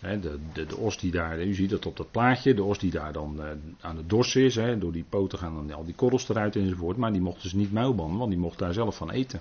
de, 0.00 0.38
de, 0.52 0.66
de 0.66 0.76
os 0.76 0.98
die 0.98 1.10
daar, 1.10 1.42
u 1.42 1.54
ziet 1.54 1.70
dat 1.70 1.86
op 1.86 1.96
dat 1.96 2.10
plaatje, 2.10 2.54
de 2.54 2.62
os 2.62 2.78
die 2.78 2.90
daar 2.90 3.12
dan 3.12 3.36
uh, 3.38 3.44
aan 3.80 3.96
de 3.96 4.06
dorsen 4.06 4.42
is, 4.42 4.54
door 4.54 4.92
die 4.92 5.04
poten 5.08 5.38
gaan 5.38 5.54
dan 5.54 5.76
al 5.76 5.84
die 5.84 5.94
korrels 5.94 6.28
eruit 6.28 6.56
enzovoort, 6.56 6.96
maar 6.96 7.12
die 7.12 7.20
mochten 7.20 7.48
ze 7.48 7.56
niet 7.56 7.72
muilbannen, 7.72 8.18
want 8.18 8.30
die 8.30 8.40
mocht 8.40 8.58
daar 8.58 8.72
zelf 8.72 8.96
van 8.96 9.10
eten. 9.10 9.40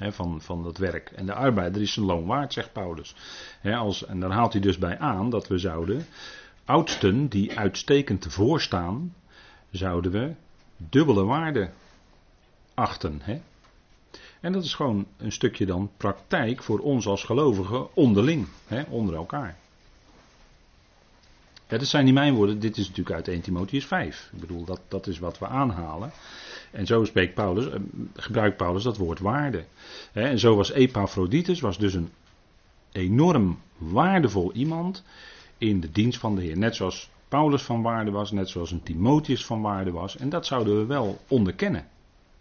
Van, 0.00 0.40
van 0.40 0.62
dat 0.62 0.78
werk. 0.78 1.10
En 1.10 1.26
de 1.26 1.34
arbeider 1.34 1.82
is 1.82 1.92
zijn 1.92 2.06
loon 2.06 2.26
waard, 2.26 2.52
zegt 2.52 2.72
Paulus. 2.72 3.14
Als, 3.64 4.04
en 4.04 4.20
dan 4.20 4.30
haalt 4.30 4.52
hij 4.52 4.62
dus 4.62 4.78
bij 4.78 4.98
aan 4.98 5.30
dat 5.30 5.48
we 5.48 5.58
zouden, 5.58 6.06
oudsten 6.64 7.28
die 7.28 7.58
uitstekend 7.58 8.20
tevoor 8.22 8.60
staan, 8.60 9.14
zouden 9.70 10.12
we 10.12 10.34
dubbele 10.78 11.24
waarde 11.24 11.70
achten. 12.74 13.20
Hè? 13.22 13.40
En 14.40 14.52
dat 14.52 14.64
is 14.64 14.74
gewoon 14.74 15.06
een 15.16 15.32
stukje 15.32 15.66
dan 15.66 15.90
praktijk 15.96 16.62
voor 16.62 16.78
ons 16.78 17.06
als 17.06 17.24
gelovigen 17.24 17.94
onderling, 17.94 18.46
hè, 18.66 18.82
onder 18.88 19.14
elkaar. 19.14 19.56
Ja, 21.68 21.78
dat 21.78 21.86
zijn 21.86 22.04
niet 22.04 22.14
mijn 22.14 22.34
woorden, 22.34 22.60
dit 22.60 22.76
is 22.76 22.88
natuurlijk 22.88 23.16
uit 23.16 23.28
1 23.28 23.40
Timotheus 23.40 23.86
5. 23.86 24.30
Ik 24.32 24.40
bedoel, 24.40 24.64
dat, 24.64 24.80
dat 24.88 25.06
is 25.06 25.18
wat 25.18 25.38
we 25.38 25.46
aanhalen. 25.46 26.12
En 26.70 26.86
zo 26.86 27.04
spreekt 27.04 27.34
Paulus, 27.34 27.70
eh, 27.70 27.80
gebruikt 28.14 28.56
Paulus 28.56 28.82
dat 28.82 28.96
woord 28.96 29.18
waarde. 29.18 29.64
En 30.12 30.38
zo 30.38 30.56
was 30.56 30.70
Epaphroditus, 30.70 31.60
was 31.60 31.78
dus 31.78 31.94
een 31.94 32.10
enorm 32.92 33.58
waardevol 33.76 34.52
iemand 34.52 35.04
in 35.58 35.80
de 35.80 35.90
dienst 35.90 36.18
van 36.18 36.34
de 36.34 36.42
Heer. 36.42 36.58
Net 36.58 36.76
zoals 36.76 37.10
Paulus 37.28 37.62
van 37.62 37.82
waarde 37.82 38.10
was, 38.10 38.30
net 38.30 38.48
zoals 38.48 38.70
een 38.70 38.82
Timotheus 38.82 39.46
van 39.46 39.60
waarde 39.60 39.90
was. 39.90 40.16
En 40.16 40.28
dat 40.28 40.46
zouden 40.46 40.78
we 40.78 40.86
wel 40.86 41.18
onderkennen. 41.28 41.86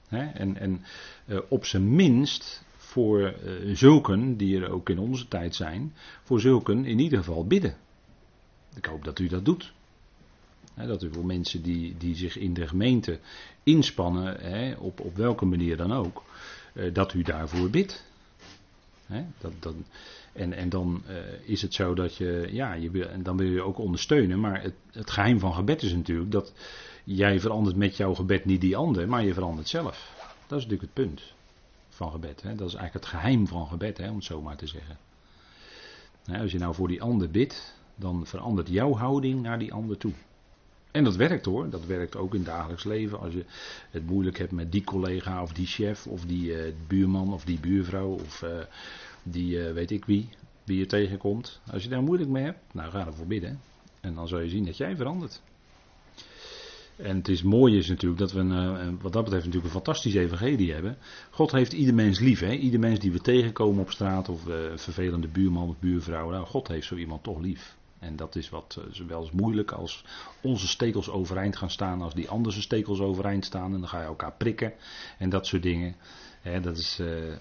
En, 0.10 0.58
en 0.58 0.86
uh, 1.26 1.40
op 1.50 1.66
zijn 1.66 1.96
minst 1.96 2.66
voor 2.78 3.20
uh, 3.20 3.76
zulken, 3.76 4.38
die 4.38 4.62
er 4.62 4.70
ook 4.70 4.90
in 4.90 5.00
onze 5.00 5.28
tijd 5.28 5.56
zijn, 5.56 5.94
voor 6.24 6.40
zulken 6.40 6.86
in 6.86 7.00
ieder 7.00 7.18
geval 7.18 7.48
bidden. 7.48 7.76
Ik 8.76 8.86
hoop 8.86 9.04
dat 9.04 9.20
u 9.20 9.28
dat 9.28 9.46
doet. 9.46 9.74
dat 10.76 11.04
u 11.04 11.14
voor 11.14 11.26
mensen 11.26 11.62
die, 11.62 11.98
die 11.98 12.16
zich 12.16 12.38
in 12.38 12.54
de 12.54 12.68
gemeente 12.68 13.20
inspannen, 13.64 14.80
op, 14.80 15.00
op 15.00 15.16
welke 15.16 15.46
manier 15.46 15.78
dan 15.78 15.92
ook, 15.92 16.24
uh, 16.74 16.94
dat 16.94 17.14
u 17.14 17.22
daarvoor 17.22 17.70
bidt. 17.70 18.06
Dat, 19.60 19.74
en, 20.34 20.54
en 20.54 20.70
dan 20.70 21.04
is 21.46 21.62
het 21.62 21.74
zo 21.74 21.94
dat 21.94 22.16
je, 22.16 22.48
ja, 22.52 22.74
je 22.74 22.92
wil, 22.92 23.08
en 23.08 23.24
dan 23.24 23.38
wil 23.38 23.50
je 23.50 23.62
ook 23.62 23.78
ondersteunen, 23.78 24.40
maar 24.40 24.62
het, 24.62 24.74
het 24.92 25.12
geheim 25.12 25.40
van 25.40 25.54
gebed 25.54 25.82
is 25.82 25.94
natuurlijk 25.94 26.32
dat 26.32 26.54
jij 27.04 27.40
verandert 27.40 27.76
met 27.76 27.98
jouw 27.98 28.14
gebed 28.14 28.46
niet 28.46 28.62
die 28.62 28.78
ander, 28.78 29.08
maar 29.08 29.24
je 29.24 29.34
verandert 29.34 29.68
zelf. 29.68 30.16
Dat 30.48 30.60
is 30.60 30.66
natuurlijk 30.66 30.82
het 30.82 31.06
punt 31.06 31.34
van 31.90 32.12
gebed. 32.12 32.42
Hè? 32.42 32.56
Dat 32.56 32.68
is 32.68 32.76
eigenlijk 32.76 33.06
het 33.06 33.16
geheim 33.16 33.48
van 33.48 33.68
gebed, 33.68 33.98
hè, 33.98 34.10
om 34.10 34.16
het 34.16 34.24
zo 34.24 34.42
maar 34.42 34.58
te 34.58 34.68
zeggen. 34.68 34.98
Nou, 36.26 36.42
als 36.42 36.52
je 36.52 36.58
nou 36.58 36.74
voor 36.74 36.88
die 36.88 37.02
ander 37.02 37.30
bidt, 37.30 37.76
dan 37.96 38.26
verandert 38.26 38.68
jouw 38.68 38.94
houding 38.94 39.42
naar 39.42 39.60
die 39.60 39.74
ander 39.74 39.98
toe. 39.98 40.14
En 40.98 41.04
dat 41.04 41.16
werkt 41.16 41.46
hoor, 41.46 41.70
dat 41.70 41.86
werkt 41.86 42.16
ook 42.16 42.34
in 42.34 42.40
het 42.40 42.50
dagelijks 42.50 42.84
leven. 42.84 43.20
Als 43.20 43.34
je 43.34 43.46
het 43.92 44.06
moeilijk 44.06 44.38
hebt 44.38 44.52
met 44.52 44.72
die 44.72 44.84
collega 44.84 45.42
of 45.42 45.54
die 45.54 45.66
chef 45.66 46.08
of 46.08 46.26
die 46.26 46.52
uh, 46.52 46.74
buurman 46.88 47.34
of 47.34 47.44
die 47.46 47.60
buurvrouw 47.60 48.10
of 48.10 48.42
uh, 48.42 48.50
die 49.24 49.58
uh, 49.58 49.72
weet 49.72 49.92
ik 49.92 50.06
wie, 50.06 50.30
wie 50.64 50.78
je 50.78 50.86
tegenkomt. 50.86 51.62
Als 51.72 51.84
je 51.84 51.90
daar 51.90 52.04
moeilijk 52.04 52.30
mee 52.30 52.44
hebt, 52.44 52.60
nou 52.74 52.92
ga 52.92 53.06
ervoor 53.06 53.28
bidden. 53.28 53.60
En 54.02 54.14
dan 54.14 54.28
zul 54.28 54.40
je 54.40 54.50
zien 54.50 54.66
dat 54.66 54.78
jij 54.78 54.96
verandert. 54.96 55.42
En 56.96 57.18
het 57.18 57.28
is 57.28 57.44
mooi 57.44 57.78
is 57.78 57.88
natuurlijk 57.88 58.20
dat 58.20 58.32
we 58.32 58.40
een, 58.40 59.00
wat 59.02 59.14
dat 59.14 59.24
betreft 59.24 59.46
natuurlijk 59.46 59.74
een 59.74 59.82
fantastisch 59.82 60.16
evangelie 60.16 60.74
hebben. 60.74 60.98
God 61.30 61.52
heeft 61.52 61.74
ieder 61.74 61.94
mens 61.94 62.20
lief. 62.20 62.40
Hè? 62.40 62.52
Ieder 62.52 62.80
mens 62.80 63.00
die 63.00 63.12
we 63.12 63.22
tegenkomen 63.22 63.82
op 63.82 63.92
straat 63.92 64.30
of 64.30 64.46
een 64.46 64.80
vervelende 64.80 65.28
buurman 65.28 65.70
of 65.70 65.80
buurvrouw. 65.80 66.30
Nou, 66.30 66.46
God 66.46 66.68
heeft 66.68 66.88
zo 66.88 66.96
iemand 66.96 67.24
toch 67.24 67.40
lief. 67.40 67.76
En 68.00 68.16
dat 68.16 68.36
is 68.36 68.50
wat 68.50 68.78
uh, 68.80 69.08
wel 69.08 69.22
eens 69.22 69.32
moeilijk 69.32 69.72
als 69.72 70.04
onze 70.42 70.68
stekels 70.68 71.10
overeind 71.10 71.56
gaan 71.56 71.70
staan. 71.70 72.02
Als 72.02 72.14
die 72.14 72.30
andere 72.30 72.62
stekels 72.62 73.00
overeind 73.00 73.46
staan. 73.46 73.74
En 73.74 73.80
dan 73.80 73.90
ga 73.90 74.00
je 74.00 74.06
elkaar 74.06 74.34
prikken. 74.34 74.74
En 75.18 75.30
dat 75.30 75.48
soort 75.48 75.64
dingen. 75.64 75.96
Dat, 76.62 76.78
is, 76.78 77.00
uh, 77.00 77.36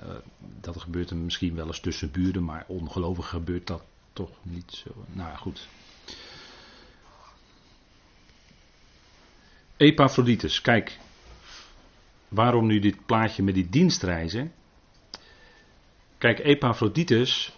dat 0.60 0.80
gebeurt 0.80 1.10
er 1.10 1.16
misschien 1.16 1.54
wel 1.54 1.66
eens 1.66 1.80
tussen 1.80 2.10
buren. 2.10 2.44
Maar 2.44 2.64
ongelovig 2.68 3.28
gebeurt 3.28 3.66
dat 3.66 3.82
toch 4.12 4.30
niet 4.42 4.72
zo. 4.72 5.04
Nou 5.12 5.36
goed. 5.36 5.68
Epaphroditus, 9.76 10.60
kijk. 10.60 10.98
Waarom 12.28 12.66
nu 12.66 12.78
dit 12.78 13.06
plaatje 13.06 13.42
met 13.42 13.54
die 13.54 13.68
dienstreizen? 13.68 14.52
Kijk, 16.18 16.38
Epaphroditus, 16.38 17.56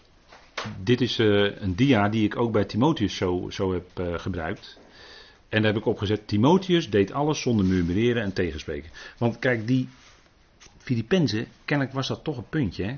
dit 0.83 1.01
is 1.01 1.19
uh, 1.19 1.61
een 1.61 1.75
dia 1.75 2.09
die 2.09 2.25
ik 2.25 2.37
ook 2.37 2.53
bij 2.53 2.65
Timotheus 2.65 3.17
zo, 3.17 3.51
zo 3.51 3.73
heb 3.73 4.01
uh, 4.01 4.19
gebruikt. 4.19 4.79
En 5.49 5.63
daar 5.63 5.73
heb 5.73 5.81
ik 5.81 5.89
opgezet, 5.89 6.29
Timotheus 6.29 6.91
deed 6.91 7.13
alles 7.13 7.41
zonder 7.41 7.67
murmureren 7.67 8.23
en 8.23 8.33
tegenspreken. 8.33 8.91
Want 9.19 9.39
kijk, 9.39 9.67
die 9.67 9.89
Filippenzen, 10.79 11.47
kennelijk 11.65 11.95
was 11.97 12.09
dat 12.09 12.25
toch 12.25 12.37
een 12.37 12.49
puntje. 12.49 12.85
Hè? 12.85 12.97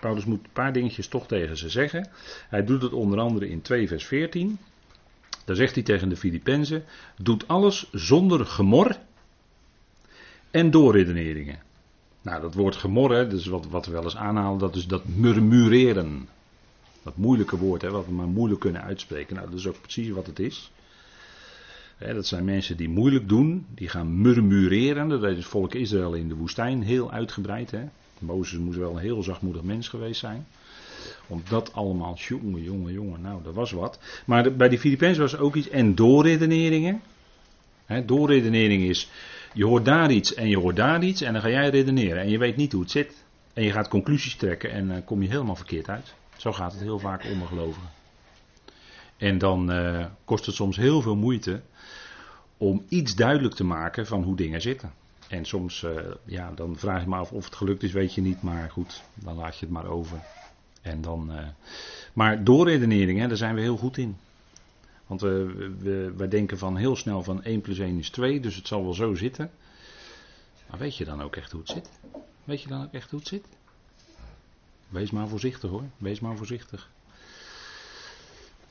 Paulus 0.00 0.24
moet 0.24 0.44
een 0.44 0.52
paar 0.52 0.72
dingetjes 0.72 1.08
toch 1.08 1.26
tegen 1.26 1.56
ze 1.56 1.68
zeggen. 1.68 2.08
Hij 2.48 2.64
doet 2.64 2.82
het 2.82 2.92
onder 2.92 3.18
andere 3.18 3.48
in 3.48 3.62
2 3.62 3.88
vers 3.88 4.04
14. 4.04 4.58
Daar 5.44 5.56
zegt 5.56 5.74
hij 5.74 5.84
tegen 5.84 6.08
de 6.08 6.16
Filippenzen: 6.16 6.84
doet 7.16 7.48
alles 7.48 7.88
zonder 7.92 8.46
gemor 8.46 8.96
en 10.50 10.70
doorredeneringen. 10.70 11.58
Nou, 12.22 12.40
dat 12.40 12.54
woord 12.54 12.76
gemor, 12.76 13.12
hè, 13.12 13.32
is 13.32 13.46
wat, 13.46 13.66
wat 13.66 13.86
we 13.86 13.92
wel 13.92 14.04
eens 14.04 14.16
aanhalen, 14.16 14.58
dat 14.58 14.76
is 14.76 14.86
dat 14.86 15.06
murmureren. 15.06 16.28
Dat 17.02 17.16
moeilijke 17.16 17.56
woord, 17.56 17.82
hè, 17.82 17.90
wat 17.90 18.06
we 18.06 18.12
maar 18.12 18.26
moeilijk 18.26 18.60
kunnen 18.60 18.82
uitspreken. 18.82 19.34
Nou, 19.36 19.50
dat 19.50 19.58
is 19.58 19.66
ook 19.66 19.80
precies 19.80 20.10
wat 20.10 20.26
het 20.26 20.38
is. 20.38 20.70
dat 21.98 22.26
zijn 22.26 22.44
mensen 22.44 22.76
die 22.76 22.88
moeilijk 22.88 23.28
doen, 23.28 23.66
die 23.74 23.88
gaan 23.88 24.20
murmureren. 24.20 25.08
Dat 25.08 25.22
is 25.22 25.36
het 25.36 25.44
volk 25.44 25.74
Israël 25.74 26.14
in 26.14 26.28
de 26.28 26.34
woestijn 26.34 26.82
heel 26.82 27.10
uitgebreid. 27.10 27.70
Hè. 27.70 27.84
Mozes 28.18 28.58
moest 28.58 28.78
wel 28.78 28.90
een 28.90 29.02
heel 29.02 29.22
zachtmoedig 29.22 29.62
mens 29.62 29.88
geweest 29.88 30.20
zijn. 30.20 30.46
Om 31.26 31.42
dat 31.48 31.72
allemaal, 31.72 32.16
jongen, 32.16 32.62
jongen, 32.62 32.92
jongen, 32.92 33.20
nou, 33.20 33.42
dat 33.42 33.54
was 33.54 33.70
wat. 33.70 33.98
Maar 34.26 34.56
bij 34.56 34.68
die 34.68 34.78
Filipijnen 34.78 35.20
was 35.20 35.36
ook 35.36 35.54
iets, 35.54 35.68
en 35.68 35.94
doorredeneringen. 35.94 37.02
He, 37.86 38.04
doorredenering 38.04 38.82
is, 38.82 39.10
je 39.52 39.64
hoort 39.64 39.84
daar 39.84 40.10
iets 40.10 40.34
en 40.34 40.48
je 40.48 40.58
hoort 40.58 40.76
daar 40.76 41.02
iets 41.02 41.20
en 41.20 41.32
dan 41.32 41.42
ga 41.42 41.48
jij 41.48 41.68
redeneren. 41.68 42.22
En 42.22 42.28
je 42.28 42.38
weet 42.38 42.56
niet 42.56 42.72
hoe 42.72 42.80
het 42.80 42.90
zit. 42.90 43.24
En 43.52 43.64
je 43.64 43.72
gaat 43.72 43.88
conclusies 43.88 44.36
trekken 44.36 44.70
en 44.70 44.88
dan 44.88 44.96
uh, 44.96 45.02
kom 45.04 45.22
je 45.22 45.28
helemaal 45.28 45.56
verkeerd 45.56 45.88
uit. 45.88 46.14
Zo 46.42 46.52
gaat 46.52 46.72
het 46.72 46.80
heel 46.80 46.98
vaak 46.98 47.24
onder. 47.24 47.48
En 49.16 49.38
dan 49.38 49.72
uh, 49.72 50.06
kost 50.24 50.46
het 50.46 50.54
soms 50.54 50.76
heel 50.76 51.02
veel 51.02 51.16
moeite 51.16 51.62
om 52.56 52.84
iets 52.88 53.14
duidelijk 53.14 53.54
te 53.54 53.64
maken 53.64 54.06
van 54.06 54.22
hoe 54.22 54.36
dingen 54.36 54.60
zitten. 54.60 54.92
En 55.28 55.44
soms, 55.44 55.82
uh, 55.82 56.00
ja, 56.24 56.52
dan 56.54 56.76
vraag 56.76 57.02
je 57.02 57.08
me 57.08 57.16
af 57.16 57.32
of 57.32 57.44
het 57.44 57.54
gelukt 57.54 57.82
is, 57.82 57.92
weet 57.92 58.14
je 58.14 58.20
niet. 58.20 58.42
Maar 58.42 58.70
goed, 58.70 59.02
dan 59.14 59.36
laat 59.36 59.58
je 59.58 59.64
het 59.64 59.74
maar 59.74 59.86
over. 59.86 60.18
En 60.80 61.00
dan, 61.00 61.32
uh, 61.32 61.46
maar 62.12 62.44
doorredenering, 62.44 63.18
hè, 63.18 63.28
daar 63.28 63.36
zijn 63.36 63.54
we 63.54 63.60
heel 63.60 63.76
goed 63.76 63.96
in. 63.96 64.16
Want 65.06 65.20
we, 65.20 65.54
we, 65.78 66.12
wij 66.16 66.28
denken 66.28 66.58
van 66.58 66.76
heel 66.76 66.96
snel 66.96 67.22
van 67.22 67.42
1 67.42 67.60
plus 67.60 67.78
1 67.78 67.98
is 67.98 68.10
2, 68.10 68.40
dus 68.40 68.56
het 68.56 68.66
zal 68.66 68.82
wel 68.82 68.94
zo 68.94 69.14
zitten. 69.14 69.50
Maar 70.70 70.78
weet 70.78 70.96
je 70.96 71.04
dan 71.04 71.22
ook 71.22 71.36
echt 71.36 71.52
hoe 71.52 71.60
het 71.60 71.70
zit? 71.70 71.90
Weet 72.44 72.62
je 72.62 72.68
dan 72.68 72.82
ook 72.82 72.92
echt 72.92 73.10
hoe 73.10 73.18
het 73.18 73.28
zit? 73.28 73.44
Wees 74.92 75.10
maar 75.10 75.28
voorzichtig 75.28 75.70
hoor, 75.70 75.84
wees 75.96 76.20
maar 76.20 76.36
voorzichtig. 76.36 76.90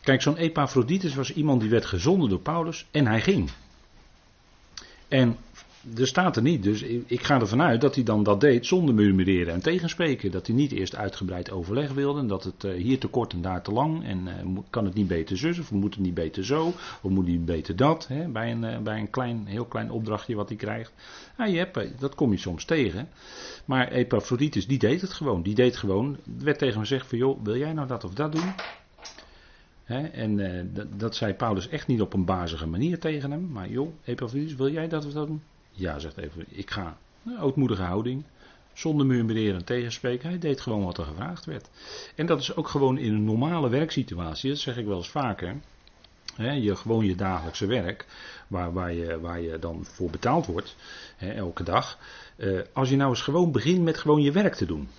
Kijk, 0.01 0.21
zo'n 0.21 0.37
Epaphroditus 0.37 1.15
was 1.15 1.33
iemand 1.33 1.61
die 1.61 1.69
werd 1.69 1.85
gezonden 1.85 2.29
door 2.29 2.39
Paulus 2.39 2.85
en 2.91 3.07
hij 3.07 3.21
ging. 3.21 3.51
En 5.07 5.37
er 5.97 6.07
staat 6.07 6.35
er 6.35 6.41
niet, 6.41 6.63
dus 6.63 6.81
ik 7.05 7.23
ga 7.23 7.39
ervan 7.39 7.61
uit 7.61 7.81
dat 7.81 7.95
hij 7.95 8.03
dan 8.03 8.23
dat 8.23 8.41
deed 8.41 8.65
zonder 8.65 8.95
murmureren 8.95 9.53
en 9.53 9.61
tegenspreken. 9.61 10.31
Dat 10.31 10.47
hij 10.47 10.55
niet 10.55 10.71
eerst 10.71 10.95
uitgebreid 10.95 11.51
overleg 11.51 11.91
wilde, 11.91 12.19
en 12.19 12.27
dat 12.27 12.43
het 12.43 12.63
uh, 12.63 12.73
hier 12.73 12.99
te 12.99 13.07
kort 13.07 13.33
en 13.33 13.41
daar 13.41 13.61
te 13.61 13.71
lang, 13.71 14.03
en 14.03 14.27
uh, 14.27 14.57
kan 14.69 14.85
het 14.85 14.93
niet 14.93 15.07
beter 15.07 15.37
zus, 15.37 15.59
of 15.59 15.71
moet 15.71 15.93
het 15.93 16.03
niet 16.03 16.13
beter 16.13 16.45
zo, 16.45 16.73
of 17.01 17.09
moet 17.09 17.27
hij 17.27 17.39
beter 17.39 17.75
dat, 17.75 18.07
hè, 18.07 18.27
bij 18.27 18.51
een, 18.51 18.63
uh, 18.63 18.77
bij 18.77 18.99
een 18.99 19.09
klein, 19.09 19.45
heel 19.45 19.65
klein 19.65 19.91
opdrachtje 19.91 20.35
wat 20.35 20.47
hij 20.47 20.57
krijgt. 20.57 20.93
Ja, 21.37 21.45
je 21.45 21.57
hebt, 21.57 21.99
dat 21.99 22.15
kom 22.15 22.31
je 22.31 22.37
soms 22.37 22.65
tegen. 22.65 23.09
Maar 23.65 23.91
Epaphroditus, 23.91 24.67
die 24.67 24.79
deed 24.79 25.01
het 25.01 25.13
gewoon, 25.13 25.41
die 25.41 25.55
deed 25.55 25.77
gewoon, 25.77 26.17
er 26.39 26.43
werd 26.43 26.57
tegen 26.57 26.73
hem 26.73 26.83
gezegd 26.83 27.07
van 27.07 27.17
joh, 27.17 27.43
wil 27.43 27.57
jij 27.57 27.73
nou 27.73 27.87
dat 27.87 28.03
of 28.03 28.13
dat 28.13 28.31
doen? 28.31 28.53
En 30.11 30.37
dat, 30.73 30.87
dat 30.99 31.15
zei 31.15 31.33
Paulus 31.33 31.69
echt 31.69 31.87
niet 31.87 32.01
op 32.01 32.13
een 32.13 32.25
bazige 32.25 32.67
manier 32.67 32.99
tegen 32.99 33.31
hem, 33.31 33.47
maar 33.51 33.69
joh, 33.69 33.93
Epaphroditus, 34.03 34.55
wil 34.55 34.71
jij 34.71 34.87
dat 34.87 35.05
of 35.05 35.13
dat 35.13 35.27
doen? 35.27 35.41
Ja, 35.71 35.99
zegt 35.99 36.17
even, 36.17 36.45
ik 36.49 36.69
ga. 36.71 36.97
Een 37.25 37.39
ootmoedige 37.39 37.81
houding. 37.81 38.23
Zonder 38.73 39.05
murmureren 39.05 39.55
en 39.55 39.65
tegenspreken. 39.65 40.29
Hij 40.29 40.39
deed 40.39 40.61
gewoon 40.61 40.83
wat 40.83 40.97
er 40.97 41.05
gevraagd 41.05 41.45
werd. 41.45 41.69
En 42.15 42.25
dat 42.25 42.39
is 42.39 42.55
ook 42.55 42.67
gewoon 42.67 42.97
in 42.97 43.13
een 43.13 43.23
normale 43.23 43.69
werksituatie. 43.69 44.49
Dat 44.49 44.59
zeg 44.59 44.77
ik 44.77 44.85
wel 44.85 44.97
eens 44.97 45.09
vaker. 45.09 45.55
je, 46.37 46.75
gewoon 46.75 47.05
je 47.05 47.15
dagelijkse 47.15 47.65
werk. 47.65 48.05
Waar, 48.47 48.73
waar, 48.73 48.93
je, 48.93 49.19
waar 49.19 49.41
je 49.41 49.59
dan 49.59 49.85
voor 49.85 50.09
betaald 50.09 50.45
wordt. 50.45 50.75
elke 51.17 51.63
dag. 51.63 51.97
Eh, 52.35 52.59
als 52.73 52.89
je 52.89 52.95
nou 52.95 53.09
eens 53.09 53.21
gewoon 53.21 53.51
begint 53.51 53.81
met 53.81 53.97
gewoon 53.97 54.21
je 54.21 54.31
werk 54.31 54.55
te 54.55 54.65
doen. 54.65 54.89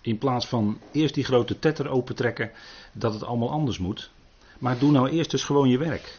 In 0.00 0.18
plaats 0.18 0.46
van 0.46 0.80
eerst 0.92 1.14
die 1.14 1.24
grote 1.24 1.58
tetter 1.58 1.88
opentrekken. 1.88 2.50
Dat 2.92 3.12
het 3.12 3.22
allemaal 3.22 3.50
anders 3.50 3.78
moet. 3.78 4.10
Maar 4.58 4.78
doe 4.78 4.90
nou 4.90 5.08
eerst 5.08 5.30
dus 5.30 5.44
gewoon 5.44 5.68
je 5.68 5.78
werk. 5.78 6.18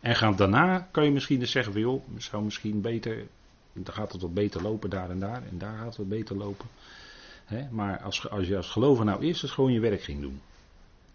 En 0.00 0.16
ga 0.16 0.32
daarna 0.32 0.88
kan 0.90 1.04
je 1.04 1.10
misschien 1.10 1.40
eens 1.40 1.50
zeggen 1.50 1.72
van 1.72 1.80
joh, 1.80 2.02
zou 2.16 2.44
misschien 2.44 2.80
beter, 2.80 3.26
dan 3.72 3.94
gaat 3.94 4.12
het 4.12 4.22
wat 4.22 4.34
beter 4.34 4.62
lopen 4.62 4.90
daar 4.90 5.10
en 5.10 5.18
daar 5.18 5.42
en 5.50 5.58
daar 5.58 5.76
gaat 5.76 5.86
het 5.86 5.96
wat 5.96 6.08
beter 6.08 6.36
lopen. 6.36 6.66
maar 7.70 8.00
als, 8.02 8.26
je 8.42 8.56
als 8.56 8.70
gelover 8.70 9.04
nou 9.04 9.22
eerst 9.22 9.42
eens 9.42 9.52
gewoon 9.52 9.72
je 9.72 9.80
werk 9.80 10.02
ging 10.02 10.20
doen. 10.20 10.40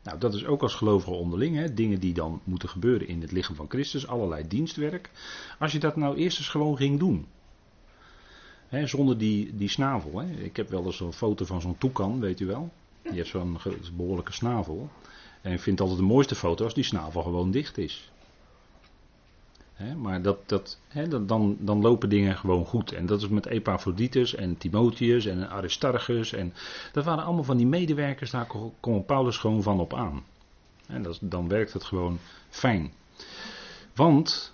Nou, 0.03 0.19
dat 0.19 0.33
is 0.33 0.45
ook 0.45 0.61
als 0.61 0.73
gelovige 0.73 1.11
onderling, 1.11 1.73
dingen 1.73 1.99
die 1.99 2.13
dan 2.13 2.41
moeten 2.43 2.69
gebeuren 2.69 3.07
in 3.07 3.21
het 3.21 3.31
lichaam 3.31 3.55
van 3.55 3.69
Christus, 3.69 4.07
allerlei 4.07 4.47
dienstwerk. 4.47 5.09
Als 5.59 5.71
je 5.71 5.79
dat 5.79 5.95
nou 5.95 6.17
eerst 6.17 6.37
eens 6.37 6.49
gewoon 6.49 6.77
ging 6.77 6.99
doen. 6.99 7.27
Hè, 8.67 8.87
zonder 8.87 9.17
die, 9.17 9.55
die 9.55 9.69
snavel. 9.69 10.21
Ik 10.21 10.55
heb 10.55 10.69
wel 10.69 10.85
eens 10.85 10.99
een 10.99 11.13
foto 11.13 11.45
van 11.45 11.61
zo'n 11.61 11.77
toekan, 11.77 12.19
weet 12.19 12.39
u 12.39 12.45
wel. 12.45 12.71
Die 13.01 13.11
heeft 13.11 13.29
zo'n 13.29 13.57
behoorlijke 13.95 14.31
snavel. 14.31 14.89
En 15.41 15.51
ik 15.51 15.59
vind 15.59 15.79
altijd 15.81 15.99
de 15.99 16.05
mooiste 16.05 16.35
foto 16.35 16.63
als 16.63 16.73
die 16.73 16.83
snavel 16.83 17.21
gewoon 17.21 17.51
dicht 17.51 17.77
is. 17.77 18.11
Maar 20.01 20.21
dat, 20.21 20.37
dat, 20.49 20.79
dan, 21.21 21.57
dan 21.59 21.81
lopen 21.81 22.09
dingen 22.09 22.37
gewoon 22.37 22.65
goed. 22.65 22.91
En 22.91 23.05
dat 23.05 23.21
is 23.21 23.27
met 23.27 23.45
Epaphroditus 23.45 24.35
en 24.35 24.57
Timotheus 24.57 25.25
en 25.25 25.49
Aristarchus. 25.49 26.33
En 26.33 26.53
dat 26.91 27.05
waren 27.05 27.23
allemaal 27.23 27.43
van 27.43 27.57
die 27.57 27.67
medewerkers, 27.67 28.31
daar 28.31 28.47
kon 28.79 29.05
Paulus 29.05 29.37
gewoon 29.37 29.63
van 29.63 29.79
op 29.79 29.93
aan. 29.93 30.23
En 30.87 31.03
dat, 31.03 31.17
dan 31.21 31.47
werkt 31.47 31.73
het 31.73 31.83
gewoon 31.83 32.19
fijn. 32.49 32.91
Want, 33.95 34.53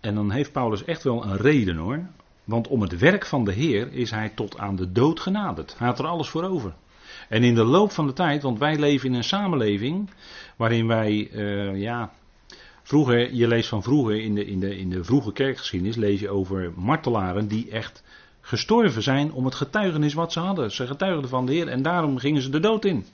en 0.00 0.14
dan 0.14 0.30
heeft 0.30 0.52
Paulus 0.52 0.84
echt 0.84 1.02
wel 1.02 1.24
een 1.24 1.36
reden 1.36 1.76
hoor. 1.76 2.06
Want 2.44 2.68
om 2.68 2.82
het 2.82 2.98
werk 2.98 3.26
van 3.26 3.44
de 3.44 3.52
Heer 3.52 3.92
is 3.92 4.10
hij 4.10 4.28
tot 4.28 4.58
aan 4.58 4.76
de 4.76 4.92
dood 4.92 5.20
genaderd. 5.20 5.78
Hij 5.78 5.86
had 5.86 5.98
er 5.98 6.06
alles 6.06 6.28
voor 6.28 6.42
over. 6.42 6.74
En 7.28 7.42
in 7.42 7.54
de 7.54 7.64
loop 7.64 7.90
van 7.90 8.06
de 8.06 8.12
tijd, 8.12 8.42
want 8.42 8.58
wij 8.58 8.78
leven 8.78 9.08
in 9.08 9.14
een 9.14 9.24
samenleving 9.24 10.10
waarin 10.56 10.86
wij, 10.86 11.30
uh, 11.32 11.80
ja, 11.80 12.12
vroeger, 12.88 13.34
je 13.34 13.48
leest 13.48 13.68
van 13.68 13.82
vroeger, 13.82 14.20
in 14.20 14.34
de, 14.34 14.44
in, 14.46 14.60
de, 14.60 14.78
in 14.78 14.90
de 14.90 15.04
vroege 15.04 15.32
kerkgeschiedenis, 15.32 15.96
lees 15.96 16.20
je 16.20 16.28
over 16.28 16.72
martelaren 16.76 17.48
die 17.48 17.70
echt 17.70 18.02
gestorven 18.40 19.02
zijn 19.02 19.32
om 19.32 19.44
het 19.44 19.54
getuigenis 19.54 20.14
wat 20.14 20.32
ze 20.32 20.40
hadden. 20.40 20.70
Ze 20.70 20.86
getuigden 20.86 21.28
van 21.28 21.46
de 21.46 21.52
Heer 21.52 21.68
en 21.68 21.82
daarom 21.82 22.18
gingen 22.18 22.42
ze 22.42 22.50
de 22.50 22.60
dood 22.60 22.84
in. 22.84 23.04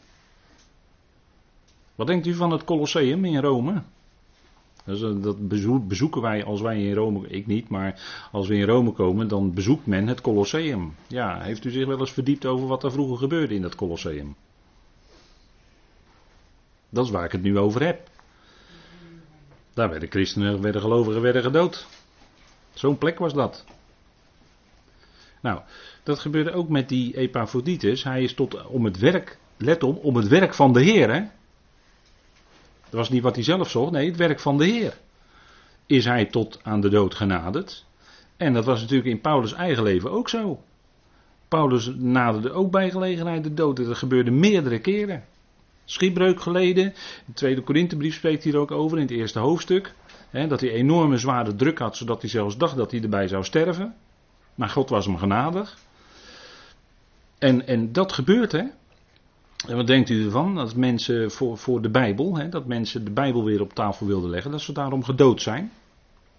Wat 1.94 2.06
denkt 2.06 2.26
u 2.26 2.34
van 2.34 2.50
het 2.50 2.64
Colosseum 2.64 3.24
in 3.24 3.40
Rome? 3.40 3.82
Dat 4.84 5.88
bezoeken 5.88 6.20
wij 6.20 6.44
als 6.44 6.60
wij 6.60 6.82
in 6.82 6.94
Rome, 6.94 7.28
ik 7.28 7.46
niet, 7.46 7.68
maar 7.68 8.02
als 8.32 8.48
we 8.48 8.54
in 8.54 8.66
Rome 8.66 8.92
komen, 8.92 9.28
dan 9.28 9.54
bezoekt 9.54 9.86
men 9.86 10.08
het 10.08 10.20
Colosseum. 10.20 10.94
Ja, 11.06 11.40
heeft 11.40 11.64
u 11.64 11.70
zich 11.70 11.86
wel 11.86 12.00
eens 12.00 12.12
verdiept 12.12 12.46
over 12.46 12.66
wat 12.66 12.84
er 12.84 12.92
vroeger 12.92 13.16
gebeurde 13.16 13.54
in 13.54 13.62
dat 13.62 13.74
Colosseum? 13.74 14.34
Dat 16.88 17.04
is 17.04 17.10
waar 17.10 17.24
ik 17.24 17.32
het 17.32 17.42
nu 17.42 17.58
over 17.58 17.84
heb. 17.84 18.12
Daar 19.74 19.90
werden 19.90 20.10
christenen, 20.10 20.60
werden 20.60 20.80
gelovigen, 20.80 21.20
werden 21.20 21.42
gedood. 21.42 21.86
Zo'n 22.72 22.98
plek 22.98 23.18
was 23.18 23.34
dat. 23.34 23.64
Nou, 25.40 25.60
dat 26.02 26.18
gebeurde 26.18 26.52
ook 26.52 26.68
met 26.68 26.88
die 26.88 27.16
Epaphroditus. 27.16 28.04
Hij 28.04 28.22
is 28.22 28.34
tot 28.34 28.66
om 28.66 28.84
het 28.84 28.98
werk, 28.98 29.38
let 29.56 29.82
op, 29.82 30.04
om 30.04 30.16
het 30.16 30.28
werk 30.28 30.54
van 30.54 30.72
de 30.72 30.82
Heer, 30.82 31.14
hè. 31.14 31.20
Dat 32.82 32.92
was 33.00 33.10
niet 33.10 33.22
wat 33.22 33.34
hij 33.34 33.44
zelf 33.44 33.70
zocht, 33.70 33.92
nee, 33.92 34.06
het 34.06 34.16
werk 34.16 34.40
van 34.40 34.58
de 34.58 34.64
Heer. 34.64 34.98
Is 35.86 36.04
hij 36.04 36.24
tot 36.24 36.60
aan 36.62 36.80
de 36.80 36.88
dood 36.88 37.14
genaderd? 37.14 37.84
En 38.36 38.52
dat 38.52 38.64
was 38.64 38.80
natuurlijk 38.80 39.08
in 39.08 39.20
Paulus' 39.20 39.52
eigen 39.52 39.82
leven 39.82 40.10
ook 40.10 40.28
zo. 40.28 40.62
Paulus 41.48 41.90
naderde 41.96 42.52
ook 42.52 42.70
bij 42.70 42.90
gelegenheid 42.90 43.44
de 43.44 43.54
dood. 43.54 43.76
Dat 43.76 43.96
gebeurde 43.96 44.30
meerdere 44.30 44.78
keren. 44.78 45.24
Schipbreuk 45.84 46.40
geleden. 46.40 46.92
De 47.24 47.32
tweede 47.32 47.60
Korinthebrief 47.60 48.14
spreekt 48.14 48.44
hier 48.44 48.56
ook 48.56 48.70
over 48.70 48.96
in 48.96 49.02
het 49.02 49.12
eerste 49.12 49.38
hoofdstuk. 49.38 49.94
Hè, 50.30 50.46
dat 50.46 50.60
hij 50.60 50.70
enorme 50.70 51.16
zware 51.16 51.54
druk 51.54 51.78
had, 51.78 51.96
zodat 51.96 52.20
hij 52.20 52.30
zelfs 52.30 52.56
dacht 52.56 52.76
dat 52.76 52.90
hij 52.90 53.02
erbij 53.02 53.28
zou 53.28 53.44
sterven. 53.44 53.94
Maar 54.54 54.68
God 54.68 54.88
was 54.88 55.06
hem 55.06 55.16
genadig. 55.16 55.78
En, 57.38 57.66
en 57.66 57.92
dat 57.92 58.12
gebeurt, 58.12 58.52
hè. 58.52 58.64
En 59.66 59.76
wat 59.76 59.86
denkt 59.86 60.10
u 60.10 60.24
ervan? 60.24 60.54
Dat 60.54 60.76
mensen 60.76 61.30
voor, 61.30 61.58
voor 61.58 61.82
de 61.82 61.90
Bijbel, 61.90 62.36
hè, 62.36 62.48
dat 62.48 62.66
mensen 62.66 63.04
de 63.04 63.10
Bijbel 63.10 63.44
weer 63.44 63.60
op 63.60 63.72
tafel 63.72 64.06
wilden 64.06 64.30
leggen, 64.30 64.50
dat 64.50 64.60
ze 64.60 64.72
daarom 64.72 65.04
gedood 65.04 65.42
zijn. 65.42 65.72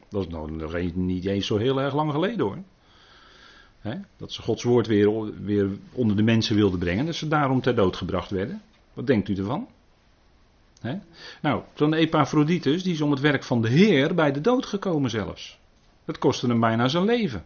Dat 0.09 0.21
is 0.21 0.27
nog 0.31 0.93
niet 0.93 1.25
eens 1.25 1.45
zo 1.45 1.57
heel 1.57 1.81
erg 1.81 1.93
lang 1.93 2.11
geleden 2.11 2.45
hoor. 2.45 2.57
Hè, 3.79 3.95
dat 4.17 4.31
ze 4.31 4.41
Gods 4.41 4.63
woord 4.63 4.87
weer, 4.87 5.33
weer 5.43 5.69
onder 5.91 6.15
de 6.15 6.23
mensen 6.23 6.55
wilden 6.55 6.79
brengen, 6.79 7.05
dat 7.05 7.15
ze 7.15 7.27
daarom 7.27 7.61
ter 7.61 7.75
dood 7.75 7.95
gebracht 7.95 8.31
werden. 8.31 8.61
Wat 8.95 9.07
denkt 9.07 9.29
u 9.29 9.35
ervan? 9.35 9.67
Nou, 11.41 11.63
zo'n 11.73 11.93
Epaphroditus, 11.93 12.83
die 12.83 12.93
is 12.93 13.01
om 13.01 13.11
het 13.11 13.19
werk 13.19 13.43
van 13.43 13.61
de 13.61 13.69
Heer 13.69 14.15
bij 14.15 14.31
de 14.31 14.41
dood 14.41 14.65
gekomen 14.65 15.09
zelfs. 15.09 15.59
Dat 16.05 16.17
kostte 16.17 16.47
hem 16.47 16.59
bijna 16.59 16.87
zijn 16.87 17.05
leven. 17.05 17.43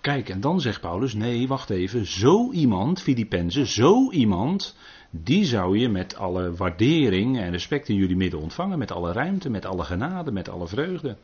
Kijk, 0.00 0.28
en 0.28 0.40
dan 0.40 0.60
zegt 0.60 0.80
Paulus: 0.80 1.14
nee, 1.14 1.48
wacht 1.48 1.70
even. 1.70 2.06
Zo 2.06 2.52
iemand, 2.52 3.02
Filippenzen, 3.02 3.66
zo 3.66 4.10
iemand, 4.10 4.76
die 5.10 5.44
zou 5.44 5.78
je 5.78 5.88
met 5.88 6.16
alle 6.16 6.54
waardering 6.54 7.38
en 7.38 7.50
respect 7.50 7.88
in 7.88 7.94
jullie 7.94 8.16
midden 8.16 8.40
ontvangen. 8.40 8.78
Met 8.78 8.90
alle 8.92 9.12
ruimte, 9.12 9.50
met 9.50 9.64
alle 9.64 9.84
genade, 9.84 10.32
met 10.32 10.48
alle 10.48 10.68
vreugde. 10.68 11.16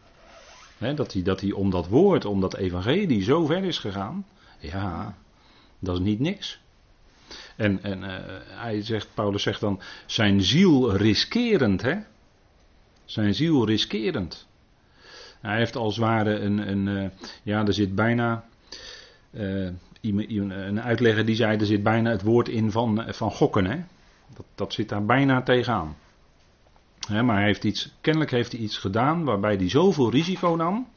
dat, 0.79 1.13
hij, 1.13 1.23
dat 1.23 1.53
om 1.53 1.71
dat 1.71 1.89
woord, 1.89 2.25
om 2.25 2.41
dat 2.41 2.57
evangelie 2.57 3.23
zo 3.23 3.47
ver 3.47 3.65
is 3.65 3.79
gegaan. 3.79 4.27
Ja, 4.59 5.17
dat 5.79 5.95
is 5.95 6.05
niet 6.05 6.21
niks. 6.21 6.61
En, 7.57 7.83
en 7.83 8.03
uh, 8.03 8.15
hij 8.49 8.83
zegt, 8.83 9.09
Paulus 9.15 9.43
zegt 9.43 9.61
dan, 9.61 9.81
zijn 10.07 10.43
ziel 10.43 10.97
riskerend, 10.97 11.83
hè? 11.83 11.97
Zijn 13.05 13.35
ziel 13.35 13.67
riskerend. 13.67 14.47
Hij 15.41 15.57
heeft 15.57 15.77
als 15.77 15.97
ware 15.97 16.39
een, 16.39 16.71
een 16.71 16.87
uh, 16.87 17.09
ja, 17.43 17.67
er 17.67 17.73
zit 17.73 17.95
bijna, 17.95 18.45
uh, 19.31 19.69
een 20.03 20.81
uitlegger 20.81 21.27
die 21.27 21.35
zei, 21.35 21.59
er 21.59 21.67
zit 21.67 21.83
bijna 21.83 22.11
het 22.11 22.23
woord 22.23 22.49
in 22.49 22.71
van, 22.71 23.05
van 23.09 23.31
gokken, 23.31 23.65
hè? 23.65 23.85
Dat, 24.35 24.47
dat 24.55 24.73
zit 24.73 24.89
daar 24.89 25.05
bijna 25.05 25.43
tegenaan. 25.43 25.97
He, 27.09 27.23
maar 27.23 27.37
hij 27.37 27.47
heeft 27.47 27.65
iets, 27.65 27.93
kennelijk 28.01 28.31
heeft 28.31 28.53
hij 28.53 28.61
iets 28.61 28.79
gedaan 28.79 29.25
waarbij 29.25 29.55
hij 29.55 29.69
zoveel 29.69 30.11
risico 30.11 30.55
nam, 30.55 30.89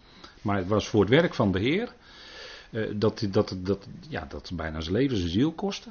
maar 0.41 0.57
het 0.57 0.67
was 0.67 0.87
voor 0.87 1.01
het 1.01 1.09
werk 1.09 1.33
van 1.33 1.51
de 1.51 1.59
Heer, 1.59 1.93
dat, 2.95 3.27
dat, 3.31 3.57
dat, 3.57 3.87
ja, 4.07 4.25
dat 4.25 4.51
bijna 4.53 4.81
zijn 4.81 4.95
leven, 4.95 5.17
zijn 5.17 5.29
ziel 5.29 5.51
kostte 5.51 5.89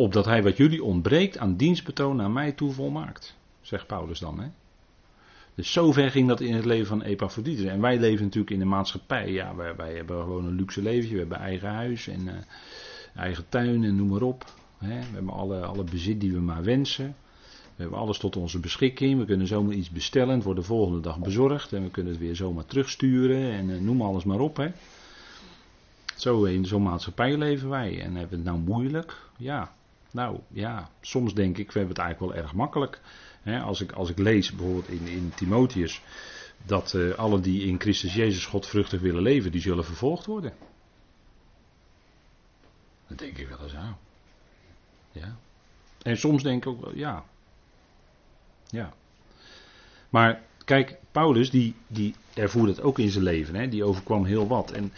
opdat 0.00 0.24
hij 0.24 0.42
wat 0.42 0.56
jullie 0.56 0.84
ontbreekt 0.84 1.38
aan 1.38 1.56
dienstbetoon 1.56 2.16
naar 2.16 2.30
mij 2.30 2.52
toe 2.52 2.72
volmaakt. 2.72 3.36
Zegt 3.60 3.86
Paulus 3.86 4.18
dan. 4.18 4.40
Hè? 4.40 4.48
Dus 5.54 5.72
zover 5.72 6.10
ging 6.10 6.28
dat 6.28 6.40
in 6.40 6.54
het 6.54 6.64
leven 6.64 6.86
van 6.86 7.02
Epaphroditus. 7.02 7.64
En 7.64 7.80
wij 7.80 7.98
leven 7.98 8.24
natuurlijk 8.24 8.52
in 8.52 8.58
de 8.58 8.64
maatschappij. 8.64 9.30
Ja, 9.30 9.54
wij, 9.54 9.94
hebben 9.94 10.22
gewoon 10.22 10.44
een 10.44 10.54
luxe 10.54 10.82
leven. 10.82 11.12
We 11.12 11.18
hebben 11.18 11.38
eigen 11.38 11.68
huis 11.68 12.08
en 12.08 12.20
uh, 12.26 12.32
eigen 13.14 13.44
tuin 13.48 13.84
en 13.84 13.96
noem 13.96 14.08
maar 14.08 14.22
op. 14.22 14.44
Hè? 14.78 14.98
We 14.98 15.14
hebben 15.14 15.32
alle, 15.32 15.60
alle 15.60 15.84
bezit 15.84 16.20
die 16.20 16.32
we 16.32 16.40
maar 16.40 16.62
wensen. 16.62 17.16
We 17.76 17.82
hebben 17.82 17.98
alles 17.98 18.18
tot 18.18 18.36
onze 18.36 18.60
beschikking. 18.60 19.18
We 19.18 19.24
kunnen 19.24 19.46
zomaar 19.46 19.74
iets 19.74 19.90
bestellen. 19.90 20.34
Het 20.34 20.44
wordt 20.44 20.60
de 20.60 20.66
volgende 20.66 21.00
dag 21.00 21.18
bezorgd. 21.18 21.72
En 21.72 21.82
we 21.82 21.90
kunnen 21.90 22.12
het 22.12 22.20
weer 22.20 22.36
zomaar 22.36 22.66
terugsturen. 22.66 23.52
En 23.52 23.68
uh, 23.68 23.80
noem 23.80 24.02
alles 24.02 24.24
maar 24.24 24.40
op. 24.40 24.56
Hè? 24.56 24.68
Zo 26.16 26.44
in 26.44 26.64
zo'n 26.64 26.82
maatschappij 26.82 27.36
leven 27.36 27.68
wij. 27.68 28.00
En 28.00 28.14
hebben 28.14 28.30
we 28.30 28.36
het 28.36 28.44
nou 28.44 28.58
moeilijk? 28.58 29.16
Ja, 29.36 29.72
nou 30.10 30.40
ja, 30.48 30.90
soms 31.00 31.34
denk 31.34 31.58
ik, 31.58 31.72
we 31.72 31.78
hebben 31.78 31.96
het 31.96 32.04
eigenlijk 32.04 32.32
wel 32.32 32.42
erg 32.42 32.54
makkelijk. 32.54 33.00
als, 33.44 33.80
ik, 33.80 33.92
als 33.92 34.10
ik 34.10 34.18
lees 34.18 34.50
bijvoorbeeld 34.50 34.88
in, 34.88 35.06
in 35.06 35.32
Timotheus 35.34 36.02
dat 36.66 36.92
uh, 36.92 37.14
alle 37.14 37.40
die 37.40 37.66
in 37.66 37.80
Christus 37.80 38.14
Jezus 38.14 38.46
godvruchtig 38.46 39.00
willen 39.00 39.22
leven, 39.22 39.52
die 39.52 39.60
zullen 39.60 39.84
vervolgd 39.84 40.26
worden. 40.26 40.52
Dan 43.06 43.16
denk 43.16 43.38
ik 43.38 43.48
wel 43.48 43.62
eens 43.62 43.74
aan. 43.74 43.98
Ja. 45.12 45.36
En 46.02 46.16
soms 46.16 46.42
denk 46.42 46.64
ik 46.64 46.68
ook 46.68 46.80
wel, 46.80 46.94
ja. 46.94 47.24
Ja. 48.66 48.92
Maar 50.08 50.42
kijk, 50.64 50.96
Paulus, 51.12 51.50
die, 51.50 51.74
die 51.86 52.14
ervoerde 52.34 52.70
het 52.70 52.80
ook 52.80 52.98
in 52.98 53.10
zijn 53.10 53.24
leven. 53.24 53.54
Hè? 53.54 53.68
Die 53.68 53.84
overkwam 53.84 54.24
heel 54.24 54.46
wat. 54.46 54.70
En 54.70 54.92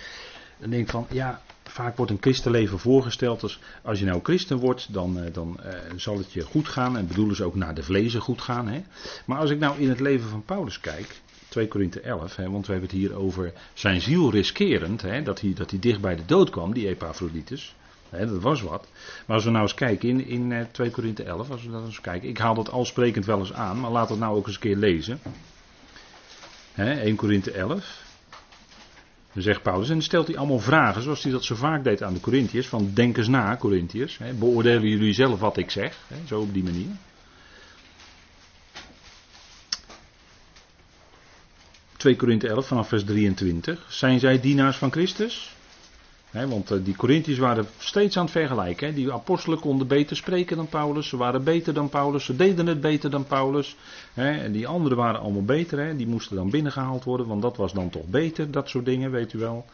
dan 0.59 0.71
denk 0.71 0.83
ik 0.83 0.91
van, 0.91 1.07
ja, 1.11 1.43
vaak 1.73 1.97
wordt 1.97 2.13
een 2.13 2.19
christenleven 2.21 2.79
voorgesteld 2.79 3.43
als 3.43 3.59
als 3.83 3.99
je 3.99 4.05
nou 4.05 4.21
christen 4.23 4.57
wordt, 4.57 4.93
dan, 4.93 5.21
eh, 5.21 5.33
dan 5.33 5.61
uh, 5.65 5.73
zal 5.97 6.19
het 6.19 6.33
je 6.33 6.43
goed 6.43 6.69
gaan. 6.69 6.97
En 6.97 7.07
bedoelen 7.07 7.37
ze 7.37 7.45
ook 7.45 7.55
naar 7.55 7.75
de 7.75 7.83
vlezen 7.83 8.21
goed 8.21 8.43
gaan. 8.43 8.69
Hè? 8.69 8.83
Maar 9.27 9.39
als 9.39 9.51
ik 9.51 9.59
nou 9.59 9.79
in 9.79 9.89
het 9.89 10.01
leven 10.01 10.29
van 10.29 10.45
Paulus 10.45 10.81
kijk, 10.81 11.21
2 11.49 11.69
Korinthe 11.69 12.01
11, 12.01 12.37
hè, 12.37 12.51
want 12.51 12.67
we 12.67 12.73
hebben 12.73 12.91
het 12.91 12.99
hier 12.99 13.15
over 13.15 13.53
zijn 13.75 14.01
ziel 14.01 14.31
riskerend, 14.31 15.03
hè, 15.03 15.23
dat, 15.23 15.41
hij, 15.41 15.53
dat 15.55 15.71
hij 15.71 15.79
dicht 15.79 16.01
bij 16.01 16.17
de 16.17 16.25
dood 16.25 16.51
kwam, 16.51 16.73
die 16.73 16.89
Epaphroditus. 16.89 17.75
Hè, 18.09 18.27
dat 18.27 18.43
was 18.43 18.63
wat. 18.63 18.87
Maar 19.27 19.37
als 19.37 19.45
we 19.45 19.51
nou 19.51 19.63
eens 19.63 19.75
kijken 19.75 20.09
in, 20.09 20.27
in 20.27 20.67
2 20.73 20.87
eh, 20.87 20.95
Korinthe 20.95 21.23
11, 21.23 21.51
als 21.51 21.65
we 21.65 21.71
dat 21.71 21.85
eens 21.85 22.01
kijken, 22.01 22.29
ik 22.29 22.39
haal 22.39 22.55
dat 22.55 22.71
al 22.71 22.85
sprekend 22.85 23.27
wel 23.27 23.39
eens 23.39 23.53
aan, 23.53 23.81
maar 23.81 23.91
laat 23.91 24.09
het 24.09 24.19
nou 24.19 24.37
ook 24.37 24.47
eens 24.47 24.55
een 24.55 24.61
keer 24.61 24.77
lezen. 24.77 25.21
Hè, 26.73 26.93
1 27.01 27.17
Korinthe 27.17 27.51
11. 27.51 28.11
Zegt 29.35 29.63
Paulus, 29.63 29.89
en 29.89 29.95
dan 29.95 30.03
stelt 30.03 30.27
hij 30.27 30.37
allemaal 30.37 30.59
vragen, 30.59 31.03
zoals 31.03 31.23
hij 31.23 31.33
dat 31.33 31.45
zo 31.45 31.55
vaak 31.55 31.85
deed 31.85 32.03
aan 32.03 32.15
de 32.15 32.21
Corinthiërs, 32.21 32.67
van 32.69 32.91
denk 32.95 33.17
eens 33.17 33.29
na, 33.29 33.57
Corinthiërs, 33.57 34.19
beoordelen 34.39 34.89
jullie 34.89 35.13
zelf 35.13 35.41
wat 35.41 35.57
ik 35.57 35.71
zeg, 35.71 35.97
hè, 36.09 36.17
zo 36.27 36.41
op 36.41 36.53
die 36.53 36.63
manier. 36.63 36.91
2 41.97 42.17
Korinthe 42.17 42.49
11 42.49 42.67
vanaf 42.67 42.89
vers 42.89 43.05
23. 43.05 43.87
Zijn 43.89 44.19
zij 44.19 44.41
dienaars 44.41 44.77
van 44.77 44.91
Christus? 44.91 45.57
Want 46.33 46.71
eh, 46.71 46.79
die 46.85 46.97
Corinthiërs 46.97 47.39
waren 47.39 47.67
steeds 47.79 48.17
aan 48.17 48.23
het 48.23 48.33
vergelijken. 48.33 48.95
Die 48.95 49.13
apostelen 49.13 49.61
konden 49.61 49.87
beter 49.87 50.17
spreken 50.17 50.57
dan 50.57 50.69
Paulus. 50.69 51.09
Ze 51.09 51.17
waren 51.17 51.45
beter 51.45 51.75
dan 51.75 51.89
Paulus. 51.89 52.25
Ze 52.25 52.37
deden 52.37 52.67
het 52.67 52.81
beter 52.81 53.11
dan 53.11 53.25
Paulus. 53.25 53.77
en 54.15 54.53
die 54.53 54.67
anderen 54.67 54.99
waren 54.99 55.21
allemaal 55.21 55.45
beter. 55.45 55.97
Die 55.97 56.07
moesten 56.07 56.37
dan 56.37 56.51
binnengehaald 56.51 57.05
worden. 57.05 57.27
Want 57.27 57.43
dat 57.43 57.57
was 57.57 57.73
dan 57.73 57.91
toch 57.91 58.07
beter. 58.07 58.51
Dat 58.51 58.69
soort 58.69 58.85
dingen, 58.85 59.11
weet 59.11 59.33
u 59.33 59.39
wel. 59.39 59.67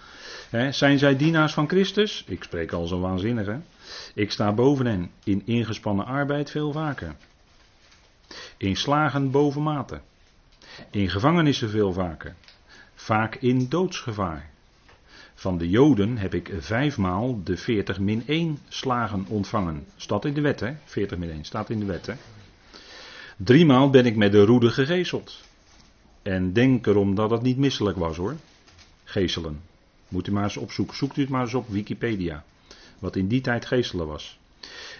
zijn 0.71 0.99
zij 0.99 1.17
dienaars 1.17 1.53
van 1.53 1.69
Christus? 1.69 2.25
Ik 2.27 2.43
spreek 2.43 2.73
al 2.73 2.87
zo 2.87 3.01
waanzinnig. 3.01 3.49
Ik 4.15 4.31
sta 4.31 4.53
boven 4.53 4.87
hen. 4.87 5.11
In 5.25 5.43
ingespannen 5.45 6.07
arbeid 6.07 6.51
veel 6.51 6.73
vaker. 6.73 7.15
In 8.57 8.77
slagen 8.77 9.31
boven 9.31 9.63
mate. 9.63 10.01
In 10.91 11.09
gevangenissen 11.09 11.71
veel 11.71 11.93
vaker. 11.93 12.35
Vaak 12.95 13.35
in 13.35 13.69
doodsgevaar. 13.69 14.51
Van 15.39 15.59
de 15.59 15.69
Joden 15.69 16.17
heb 16.17 16.35
ik 16.35 16.53
vijfmaal 16.59 17.41
de 17.45 17.57
40 17.57 17.99
min 17.99 18.23
1 18.27 18.59
slagen 18.69 19.25
ontvangen. 19.29 19.87
Staat 19.97 20.25
in 20.25 20.35
de 20.35 20.41
wet, 20.41 20.61
hè? 20.61 20.73
40 20.85 21.19
min 21.19 21.31
1 21.31 21.45
staat 21.45 21.71
in 21.71 21.79
de 21.79 21.85
wet, 21.85 22.07
hè? 22.07 22.15
Driemaal 23.37 23.91
ben 23.91 24.07
ik 24.07 24.17
met 24.17 24.33
de 24.33 24.45
roede 24.45 24.71
gegezeld. 24.71 25.41
En 26.23 26.53
denk 26.53 26.87
erom 26.87 27.15
dat 27.15 27.31
het 27.31 27.43
niet 27.43 27.57
misselijk 27.57 27.97
was 27.97 28.17
hoor. 28.17 28.37
Geeselen. 29.05 29.61
Moet 30.09 30.27
u 30.27 30.33
maar 30.33 30.43
eens 30.43 30.57
opzoeken. 30.57 30.97
Zoekt 30.97 31.17
u 31.17 31.21
het 31.21 31.31
maar 31.31 31.43
eens 31.43 31.55
op 31.55 31.69
Wikipedia. 31.69 32.45
Wat 32.99 33.17
in 33.17 33.29
die 33.29 33.41
tijd 33.41 33.67
geestelen 33.67 34.07
was. 34.07 34.39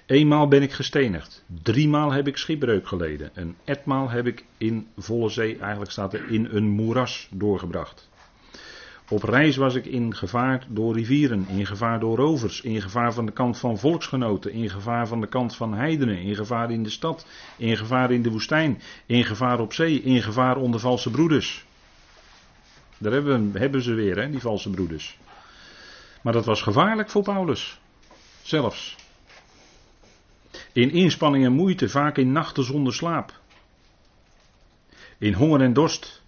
Eenmaal 0.07 0.49
ben 0.49 0.63
ik 0.63 0.73
gestenigd. 0.73 1.45
Driemaal 1.63 2.13
heb 2.13 2.27
ik 2.27 2.37
schipbreuk 2.37 2.89
geleden. 2.89 3.31
En 3.35 3.57
etmaal 3.65 4.11
heb 4.11 4.27
ik 4.27 4.45
in 4.59 4.87
volle 4.97 5.29
zee, 5.29 5.59
eigenlijk 5.59 5.91
staat 5.91 6.15
er 6.15 6.31
in 6.31 6.49
een 6.51 6.69
moeras 6.69 7.29
doorgebracht. 7.31 8.09
Op 9.11 9.23
reis 9.23 9.57
was 9.57 9.75
ik 9.75 9.87
in 9.87 10.15
gevaar 10.15 10.67
door 10.69 10.95
rivieren, 10.95 11.47
in 11.49 11.67
gevaar 11.67 12.01
door 12.01 12.17
rovers, 12.17 12.61
in 12.61 12.83
gevaar 12.83 13.13
van 13.13 13.27
de 13.27 13.33
kant 13.33 13.59
van 13.59 13.79
volksgenoten, 13.79 14.53
in 14.53 14.71
gevaar 14.71 15.07
van 15.07 15.21
de 15.21 15.27
kant 15.27 15.57
van 15.57 15.75
heidenen, 15.75 16.19
in 16.19 16.35
gevaar 16.35 16.71
in 16.71 16.83
de 16.83 16.91
stad, 16.91 17.27
in 17.57 17.77
gevaar 17.77 18.11
in 18.11 18.23
de 18.23 18.31
woestijn, 18.31 18.81
in 19.07 19.25
gevaar 19.25 19.61
op 19.61 19.73
zee, 19.73 20.03
in 20.03 20.23
gevaar 20.23 20.57
onder 20.57 20.81
valse 20.81 21.11
broeders. 21.11 21.65
Daar 22.99 23.13
hebben, 23.13 23.53
hebben 23.53 23.83
ze 23.83 23.93
weer, 23.93 24.17
hè, 24.17 24.31
die 24.31 24.41
valse 24.41 24.71
broeders. 24.71 25.19
Maar 26.23 26.33
dat 26.33 26.45
was 26.45 26.63
gevaarlijk 26.63 27.11
voor 27.11 27.23
Paulus. 27.23 27.81
Zelfs. 28.43 28.97
In 30.73 30.91
inspanning 30.91 31.45
en 31.45 31.53
moeite, 31.53 31.89
vaak 31.89 32.17
in 32.17 32.33
nachten 32.33 32.65
zonder 32.65 32.95
slaap. 32.95 33.33
In 35.19 35.33
honger 35.33 35.61
en 35.61 35.73
dorst. 35.73 36.23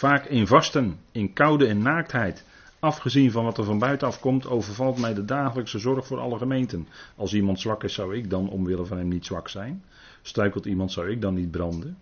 Vaak 0.00 0.26
in 0.26 0.46
vasten, 0.46 1.00
in 1.12 1.32
koude 1.32 1.66
en 1.66 1.82
naaktheid. 1.82 2.44
Afgezien 2.78 3.30
van 3.30 3.44
wat 3.44 3.58
er 3.58 3.64
van 3.64 3.78
buitenaf 3.78 4.20
komt, 4.20 4.46
overvalt 4.46 4.98
mij 4.98 5.14
de 5.14 5.24
dagelijkse 5.24 5.78
zorg 5.78 6.06
voor 6.06 6.18
alle 6.18 6.38
gemeenten. 6.38 6.88
Als 7.16 7.34
iemand 7.34 7.60
zwak 7.60 7.84
is, 7.84 7.94
zou 7.94 8.16
ik 8.16 8.30
dan 8.30 8.48
omwille 8.48 8.84
van 8.84 8.96
hem 8.96 9.08
niet 9.08 9.26
zwak 9.26 9.48
zijn. 9.48 9.84
Struikelt 10.22 10.66
iemand, 10.66 10.92
zou 10.92 11.10
ik 11.10 11.20
dan 11.20 11.34
niet 11.34 11.50
branden. 11.50 11.98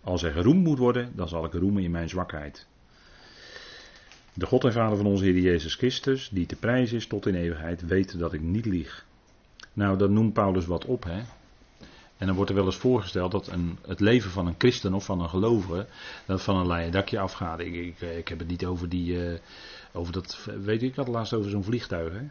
Als 0.00 0.22
er 0.22 0.32
geroemd 0.32 0.64
moet 0.64 0.78
worden, 0.78 1.12
dan 1.14 1.28
zal 1.28 1.44
ik 1.44 1.52
roemen 1.52 1.82
in 1.82 1.90
mijn 1.90 2.08
zwakheid. 2.08 2.66
De 4.32 4.46
God 4.46 4.64
en 4.64 4.72
Vader 4.72 4.96
van 4.96 5.06
onze 5.06 5.24
Heer 5.24 5.38
Jezus 5.38 5.74
Christus, 5.74 6.28
die 6.32 6.46
te 6.46 6.56
prijs 6.56 6.92
is 6.92 7.06
tot 7.06 7.26
in 7.26 7.34
eeuwigheid, 7.34 7.86
weet 7.86 8.18
dat 8.18 8.32
ik 8.32 8.40
niet 8.40 8.66
lieg. 8.66 9.06
Nou, 9.72 9.98
dat 9.98 10.10
noemt 10.10 10.32
Paulus 10.32 10.66
wat 10.66 10.84
op, 10.84 11.04
hè. 11.04 11.22
En 12.18 12.26
dan 12.26 12.36
wordt 12.36 12.50
er 12.50 12.56
wel 12.56 12.66
eens 12.66 12.76
voorgesteld 12.76 13.32
dat 13.32 13.46
een, 13.46 13.78
het 13.86 14.00
leven 14.00 14.30
van 14.30 14.46
een 14.46 14.54
christen 14.58 14.94
of 14.94 15.04
van 15.04 15.20
een 15.20 15.28
gelovige, 15.28 15.86
dat 16.26 16.42
van 16.42 16.56
een 16.56 16.66
leien 16.66 16.92
dakje 16.92 17.18
afgaat. 17.18 17.60
Ik, 17.60 17.74
ik, 17.74 18.00
ik, 18.00 18.28
heb 18.28 18.38
het 18.38 18.48
niet 18.48 18.64
over 18.64 18.88
die, 18.88 19.12
uh, 19.12 19.38
over 19.92 20.12
dat, 20.12 20.44
weet 20.44 20.82
ik, 20.82 20.88
ik 20.88 20.96
had 20.96 21.06
het 21.06 21.14
laatst 21.14 21.32
over 21.32 21.50
zo'n 21.50 21.64
vliegtuig, 21.64 22.12
hè. 22.12 22.26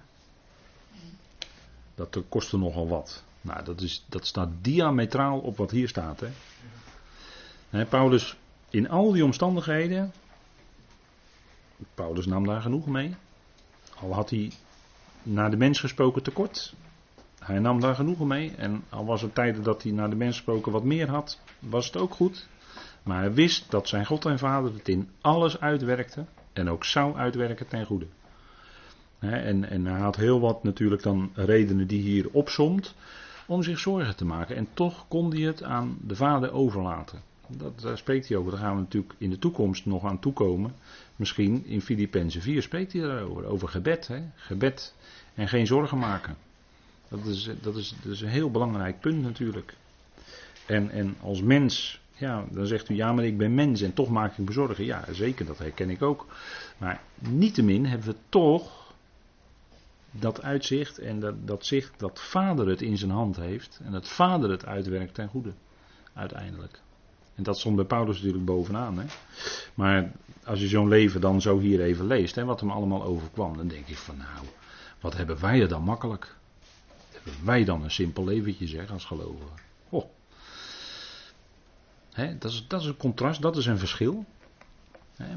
Dat 1.95 2.21
kostte 2.29 2.57
nogal 2.57 2.87
wat. 2.87 3.23
Nou, 3.41 3.63
dat, 3.63 3.81
is, 3.81 4.05
dat 4.09 4.27
staat 4.27 4.49
diametraal 4.61 5.39
op 5.39 5.57
wat 5.57 5.71
hier 5.71 5.87
staat, 5.87 6.19
hè. 6.19 6.29
hè. 7.69 7.85
Paulus, 7.85 8.37
in 8.69 8.89
al 8.89 9.11
die 9.11 9.23
omstandigheden, 9.23 10.13
Paulus 11.93 12.25
nam 12.25 12.45
daar 12.45 12.61
genoeg 12.61 12.85
mee. 12.85 13.15
Al 13.99 14.13
had 14.13 14.29
hij 14.29 14.51
naar 15.23 15.49
de 15.49 15.57
mens 15.57 15.79
gesproken 15.79 16.23
tekort. 16.23 16.73
Hij 17.43 17.60
nam 17.60 17.79
daar 17.79 17.95
genoegen 17.95 18.27
mee. 18.27 18.51
En 18.58 18.84
al 18.89 19.06
was 19.06 19.23
er 19.23 19.34
tijden 19.34 19.63
dat 19.63 19.84
hij 19.84 19.91
naar 19.91 20.10
de 20.10 20.15
mens 20.15 20.36
gesproken 20.36 20.71
wat 20.71 20.84
meer 20.84 21.10
had, 21.10 21.39
was 21.60 21.86
het 21.86 21.97
ook 21.97 22.13
goed. 22.13 22.47
Maar 23.03 23.19
hij 23.19 23.34
wist 23.34 23.71
dat 23.71 23.88
zijn 23.88 24.06
God 24.06 24.25
en 24.25 24.39
Vader 24.39 24.73
het 24.73 24.88
in 24.88 25.10
alles 25.21 25.60
uitwerkte. 25.60 26.25
En 26.53 26.69
ook 26.69 26.86
zou 26.86 27.15
uitwerken 27.15 27.67
ten 27.67 27.86
goede. 27.86 28.06
en, 29.19 29.69
en 29.69 29.86
hij 29.86 29.99
had 29.99 30.15
heel 30.15 30.39
wat 30.39 30.63
natuurlijk 30.63 31.03
dan 31.03 31.32
redenen 31.34 31.88
die 31.88 32.01
hier 32.01 32.29
opzomt. 32.32 32.95
Om 33.45 33.63
zich 33.63 33.79
zorgen 33.79 34.15
te 34.15 34.25
maken. 34.25 34.56
En 34.56 34.67
toch 34.73 35.06
kon 35.08 35.34
hij 35.34 35.41
het 35.41 35.63
aan 35.63 35.97
de 36.01 36.15
Vader 36.15 36.51
overlaten. 36.51 37.21
Dat, 37.47 37.82
daar 37.82 37.97
spreekt 37.97 38.27
hij 38.27 38.38
over. 38.38 38.51
Daar 38.51 38.60
gaan 38.60 38.75
we 38.75 38.82
natuurlijk 38.82 39.13
in 39.17 39.29
de 39.29 39.39
toekomst 39.39 39.86
nog 39.86 40.06
aan 40.06 40.19
toekomen. 40.19 40.73
Misschien 41.15 41.65
in 41.65 41.82
Filippenzen 41.82 42.41
4 42.41 42.62
spreekt 42.62 42.93
hij. 42.93 43.21
Over 43.23 43.67
gebed. 43.67 44.08
Hè? 44.08 44.21
Gebed 44.36 44.95
en 45.34 45.47
geen 45.47 45.67
zorgen 45.67 45.97
maken. 45.97 46.36
Dat 47.13 47.26
is, 47.26 47.49
dat, 47.62 47.76
is, 47.76 48.21
een 48.21 48.28
heel 48.28 48.52
belangrijk 48.52 48.99
punt 48.99 49.21
natuurlijk. 49.21 49.76
En, 50.65 50.89
en 50.89 51.15
als 51.21 51.41
mens, 51.41 52.02
ja, 52.15 52.45
dan 52.52 52.67
zegt 52.67 52.89
u 52.89 52.95
ja, 52.95 53.13
maar 53.13 53.26
ik 53.26 53.38
ben 53.38 53.54
mens 53.54 53.82
en 53.82 53.93
toch 53.93 54.10
maak 54.10 54.38
ik 54.38 54.45
me 54.45 54.52
zorgen. 54.52 54.86
Ja, 54.86 55.06
zeker, 55.12 55.45
dat 55.45 55.58
herken 55.58 55.89
ik 55.89 56.02
ook. 56.02 56.26
Maar 56.78 57.02
niettemin 57.19 57.86
hebben 57.86 58.08
we 58.08 58.15
toch 58.30 58.93
dat 60.12 60.41
uitzicht 60.41 60.97
en 60.97 61.19
dat, 61.19 61.47
dat 61.47 61.65
zicht 61.65 61.99
dat 61.99 62.19
vader 62.21 62.67
het 62.67 62.82
in 62.82 62.97
zijn 62.97 63.12
hand 63.12 63.36
heeft. 63.36 63.80
En 63.84 63.91
dat 63.91 64.10
vader 64.10 64.49
het 64.49 64.65
uitwerkt 64.65 65.13
ten 65.13 65.28
goede, 65.28 65.54
uiteindelijk. 66.13 66.82
En 67.36 67.43
dat 67.43 67.60
stond 67.60 67.76
bij 67.76 67.86
Paulus 67.86 68.15
natuurlijk 68.15 68.45
bovenaan. 68.45 68.97
Hè? 68.99 69.06
Maar 69.73 70.12
als 70.43 70.60
je 70.60 70.67
zo'n 70.67 70.88
leven 70.88 71.21
dan 71.21 71.41
zo 71.41 71.60
hier 71.60 71.82
even 71.82 72.08
leest, 72.08 72.36
hè, 72.36 72.45
wat 72.45 72.60
hem 72.60 72.71
allemaal 72.71 73.04
overkwam, 73.04 73.58
dan 73.58 73.67
denk 73.67 73.88
ik 73.88 73.97
van 73.97 74.17
nou, 74.17 74.45
wat 75.02 75.17
hebben 75.17 75.41
wij 75.41 75.62
er 75.62 75.67
dan 75.67 75.84
makkelijk. 75.84 76.36
Wij 77.43 77.63
dan 77.63 77.83
een 77.83 77.91
simpel 77.91 78.23
leventje 78.23 78.67
zeg 78.67 78.91
als 78.91 79.05
gelovigen. 79.05 79.57
Oh. 79.89 80.05
Dat, 82.39 82.51
is, 82.51 82.65
dat 82.67 82.81
is 82.81 82.88
een 82.88 82.97
contrast, 82.97 83.41
dat 83.41 83.57
is 83.57 83.65
een 83.65 83.77
verschil. 83.77 84.25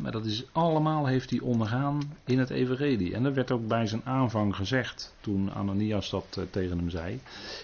Maar 0.01 0.13
dat 0.13 0.25
is 0.25 0.45
allemaal 0.53 1.07
heeft 1.07 1.31
hij 1.31 1.41
ondergaan 1.41 2.17
in 2.25 2.39
het 2.39 2.51
evangelie. 2.51 3.15
En 3.15 3.23
dat 3.23 3.35
werd 3.35 3.51
ook 3.51 3.67
bij 3.67 3.87
zijn 3.87 4.05
aanvang 4.05 4.57
gezegd 4.57 5.15
toen 5.21 5.53
Ananias 5.53 6.11
dat 6.11 6.37
uh, 6.39 6.45
tegen 6.51 6.79
hem 6.79 6.91
zei. 6.91 7.21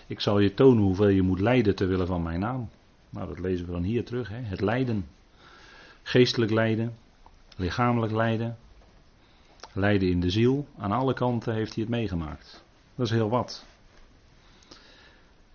Ik 0.07 0.21
zal 0.21 0.39
je 0.39 0.55
tonen 0.55 0.83
hoeveel 0.83 1.09
je 1.09 1.23
moet 1.23 1.41
lijden 1.41 1.75
ter 1.75 1.89
wille 1.89 2.07
van 2.07 2.23
mijn 2.23 2.41
naam. 2.41 2.69
Nou, 3.11 3.29
dat 3.29 3.39
lezen 3.39 3.67
we 3.67 3.73
dan 3.73 3.83
hier 3.83 4.05
terug. 4.05 4.29
Het 4.33 4.61
lijden. 4.61 5.07
Geestelijk 6.03 6.51
lijden. 6.51 6.95
Lichamelijk 7.57 8.13
lijden. 8.13 8.57
Lijden 9.73 10.09
in 10.09 10.21
de 10.21 10.31
ziel. 10.31 10.67
Aan 10.79 10.93
alle 10.93 11.15
kanten 11.15 11.55
heeft 11.55 11.75
hij 11.75 11.83
het 11.83 11.93
meegemaakt. 11.93 12.65
Dat 12.95 13.07
is 13.07 13.13
heel 13.13 13.29
wat. 13.29 13.65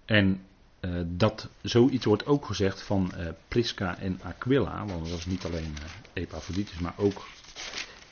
En 0.07 0.41
uh, 0.79 1.01
dat 1.05 1.47
zoiets 1.61 2.05
wordt 2.05 2.25
ook 2.25 2.45
gezegd 2.45 2.81
van 2.81 3.11
uh, 3.17 3.27
Prisca 3.47 3.97
en 3.97 4.19
Aquila. 4.23 4.85
Want 4.85 5.03
dat 5.03 5.11
was 5.11 5.25
niet 5.25 5.45
alleen 5.45 5.75
uh, 5.79 5.85
Epaphroditus, 6.13 6.79
maar 6.79 6.93
ook 6.97 7.27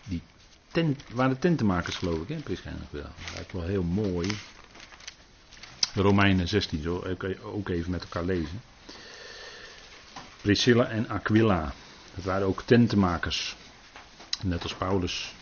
die 0.03 0.21
tent, 0.71 1.03
waren 1.13 1.39
tentenmakers 1.39 1.95
geloof 1.95 2.21
ik, 2.21 2.27
hè, 2.27 2.35
Prisca 2.35 2.69
en 2.69 2.81
Aquila. 2.85 3.11
Dat 3.23 3.33
lijkt 3.33 3.51
wel 3.51 3.63
heel 3.63 3.83
mooi. 3.83 4.27
De 5.93 6.01
Romeinen 6.01 6.47
16, 6.47 6.81
zo 6.81 7.15
ook 7.43 7.69
even 7.69 7.91
met 7.91 8.01
elkaar 8.01 8.23
lezen. 8.25 8.61
Priscilla 10.41 10.87
en 10.87 11.09
Aquila. 11.09 11.73
Dat 12.15 12.23
waren 12.23 12.47
ook 12.47 12.61
tentenmakers. 12.61 13.55
Net 14.41 14.63
als 14.63 14.75
Paulus. 14.75 15.34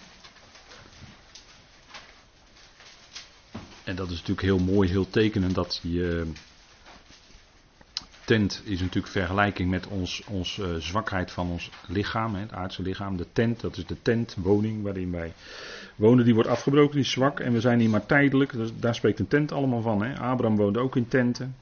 En 3.94 4.00
dat 4.00 4.10
is 4.10 4.20
natuurlijk 4.20 4.42
heel 4.42 4.74
mooi, 4.74 4.90
heel 4.90 5.10
tekenend 5.10 5.56
dat 5.56 5.80
je 5.84 6.28
tent 8.26 8.62
is 8.64 8.80
natuurlijk 8.80 9.14
vergelijking 9.14 9.70
met 9.70 9.88
ons, 9.88 10.24
ons 10.28 10.58
uh, 10.58 10.76
zwakheid 10.76 11.32
van 11.32 11.50
ons 11.50 11.70
lichaam, 11.88 12.34
hè, 12.34 12.42
het 12.42 12.52
aardse 12.52 12.82
lichaam. 12.82 13.18
De 13.18 13.26
tent, 13.34 13.60
dat 13.60 13.78
is 13.78 13.86
de 13.86 14.02
tent, 14.02 14.36
woning 14.40 14.84
waarin 14.84 15.12
wij 15.12 15.34
wonen, 15.96 16.26
die 16.26 16.34
wordt 16.34 16.50
afgebroken, 16.50 16.96
die 16.96 17.04
is 17.04 17.12
zwak 17.12 17.40
en 17.40 17.54
we 17.54 17.60
zijn 17.60 17.80
hier 17.80 17.90
maar 17.90 18.06
tijdelijk. 18.06 18.52
Dus 18.52 18.70
daar 18.80 18.96
spreekt 18.96 19.20
een 19.20 19.28
tent 19.28 19.52
allemaal 19.52 19.82
van. 19.82 20.04
Hè. 20.04 20.20
Abraham 20.20 20.58
woonde 20.58 20.80
ook 20.80 20.96
in 20.96 21.08
tenten. 21.08 21.56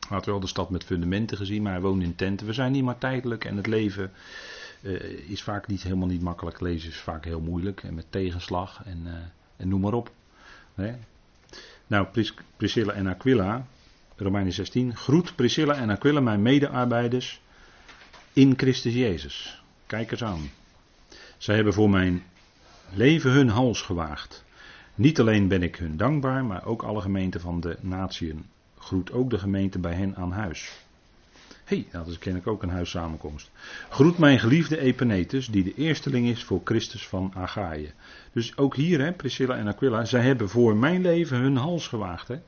Hij 0.00 0.16
had 0.16 0.26
wel 0.26 0.40
de 0.40 0.46
stad 0.46 0.70
met 0.70 0.84
fundamenten 0.84 1.36
gezien, 1.36 1.62
maar 1.62 1.72
hij 1.72 1.80
woonde 1.80 2.04
in 2.04 2.14
tenten. 2.14 2.46
We 2.46 2.52
zijn 2.52 2.72
niet 2.72 2.84
maar 2.84 2.98
tijdelijk 2.98 3.44
en 3.44 3.56
het 3.56 3.66
leven 3.66 4.10
uh, 4.80 5.02
is 5.28 5.42
vaak 5.42 5.66
niet 5.66 5.82
helemaal 5.82 6.08
niet 6.08 6.22
makkelijk. 6.22 6.60
Lezen 6.60 6.90
is 6.90 7.00
vaak 7.00 7.24
heel 7.24 7.40
moeilijk 7.40 7.82
en 7.82 7.94
met 7.94 8.06
tegenslag 8.10 8.82
en, 8.84 9.06
en 9.56 9.68
noem 9.68 9.80
maar 9.80 9.94
op. 9.94 10.10
Hè? 10.74 10.94
Nou, 11.92 12.06
Pris 12.06 12.34
Priscilla 12.56 12.92
en 12.92 13.06
Aquila, 13.06 13.66
Romeinen 14.16 14.52
16. 14.52 14.96
Groet 14.96 15.34
Priscilla 15.36 15.74
en 15.74 15.90
Aquila, 15.90 16.20
mijn 16.20 16.42
medearbeiders 16.42 17.40
in 18.32 18.54
Christus 18.56 18.94
Jezus. 18.94 19.62
Kijk 19.86 20.10
eens 20.10 20.24
aan. 20.24 20.50
Zij 21.36 21.54
hebben 21.54 21.72
voor 21.72 21.90
mijn 21.90 22.22
leven 22.92 23.30
hun 23.30 23.48
hals 23.48 23.82
gewaagd. 23.82 24.44
Niet 24.94 25.20
alleen 25.20 25.48
ben 25.48 25.62
ik 25.62 25.76
hun 25.76 25.96
dankbaar, 25.96 26.44
maar 26.44 26.64
ook 26.64 26.82
alle 26.82 27.00
gemeenten 27.00 27.40
van 27.40 27.60
de 27.60 27.76
natieën. 27.80 28.46
Groet 28.78 29.12
ook 29.12 29.30
de 29.30 29.38
gemeente 29.38 29.78
bij 29.78 29.94
hen 29.94 30.16
aan 30.16 30.32
huis. 30.32 30.84
Dat 31.90 32.06
is 32.06 32.18
ik 32.18 32.46
ook 32.46 32.62
een 32.62 32.70
huissamenkomst. 32.70 33.50
Groet 33.90 34.18
mijn 34.18 34.38
geliefde 34.38 34.78
Epenetus, 34.78 35.46
die 35.46 35.64
de 35.64 35.74
eersteling 35.74 36.28
is 36.28 36.44
voor 36.44 36.60
Christus 36.64 37.08
van 37.08 37.32
Achaïe. 37.34 37.92
Dus 38.32 38.56
ook 38.56 38.76
hier, 38.76 39.00
hè, 39.00 39.12
Priscilla 39.12 39.56
en 39.56 39.66
Aquila, 39.66 40.04
zij 40.04 40.20
hebben 40.20 40.48
voor 40.48 40.76
mijn 40.76 41.02
leven 41.02 41.38
hun 41.38 41.56
hals 41.56 41.88
gewaagd. 41.88 42.28
Hè. 42.28 42.40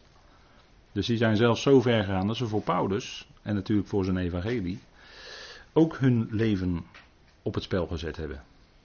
Dus 0.92 1.06
die 1.06 1.16
zijn 1.16 1.36
zelfs 1.36 1.62
zo 1.62 1.80
ver 1.80 2.04
gegaan 2.04 2.26
dat 2.26 2.36
ze 2.36 2.46
voor 2.46 2.62
Paulus, 2.62 3.28
en 3.42 3.54
natuurlijk 3.54 3.88
voor 3.88 4.04
zijn 4.04 4.16
evangelie, 4.16 4.78
ook 5.72 5.98
hun 5.98 6.28
leven 6.30 6.84
op 7.42 7.54
het 7.54 7.62
spel 7.62 7.86
gezet 7.86 8.16
hebben. 8.16 8.42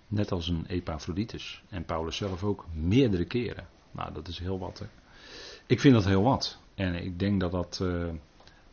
Net 0.07 0.31
als 0.31 0.47
een 0.47 0.65
Epaphroditus. 0.67 1.63
En 1.69 1.85
Paulus 1.85 2.15
zelf 2.15 2.43
ook 2.43 2.65
meerdere 2.73 3.25
keren. 3.25 3.67
Nou, 3.91 4.13
dat 4.13 4.27
is 4.27 4.39
heel 4.39 4.59
wat. 4.59 4.79
Hè. 4.79 4.85
Ik 5.65 5.79
vind 5.79 5.93
dat 5.93 6.05
heel 6.05 6.23
wat. 6.23 6.57
En 6.75 6.95
ik 6.95 7.19
denk 7.19 7.39
dat, 7.39 7.51
dat, 7.51 7.79
uh, 7.81 8.05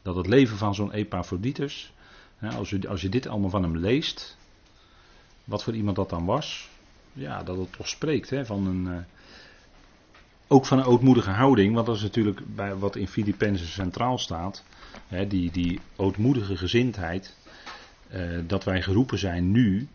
dat 0.07 0.17
het 0.17 0.27
leven 0.27 0.57
van 0.57 0.75
zo'n 0.75 0.93
Epaphroditus. 0.93 1.93
Als, 2.41 2.71
je, 2.71 2.89
als 2.89 3.01
je 3.01 3.09
dit 3.09 3.27
allemaal 3.27 3.51
van 3.51 3.63
hem 3.63 3.77
leest. 3.77 4.37
Wat 5.45 5.65
voor 5.65 5.75
iemand 5.75 5.97
dat 5.97 6.11
dan 6.11 6.25
was. 6.25 6.69
Ja, 7.13 7.43
dat 7.43 7.57
het 7.57 7.73
toch 7.73 7.89
spreekt 7.89 8.31
hè, 8.31 8.47
van 8.47 8.67
een. 8.67 8.87
Uh, 8.87 8.99
ook 10.49 10.67
van 10.67 10.79
een 10.79 10.85
ootmoedige 10.85 11.31
houding. 11.31 11.75
Want 11.75 11.87
dat 11.87 11.97
is 11.97 12.03
natuurlijk 12.03 12.55
bij 12.55 12.77
wat 12.77 12.97
in 12.97 13.09
Filippenzen 13.09 13.67
centraal 13.67 14.19
staat. 14.19 14.65
Hè, 15.07 15.27
die, 15.27 15.51
die 15.51 15.81
ootmoedige 15.97 16.57
gezindheid. 16.57 17.37
Uh, 18.13 18.41
dat 18.47 18.65
wij 18.65 18.83
geroepen 18.83 19.19
zijn 19.19 19.51
nu 19.51 19.89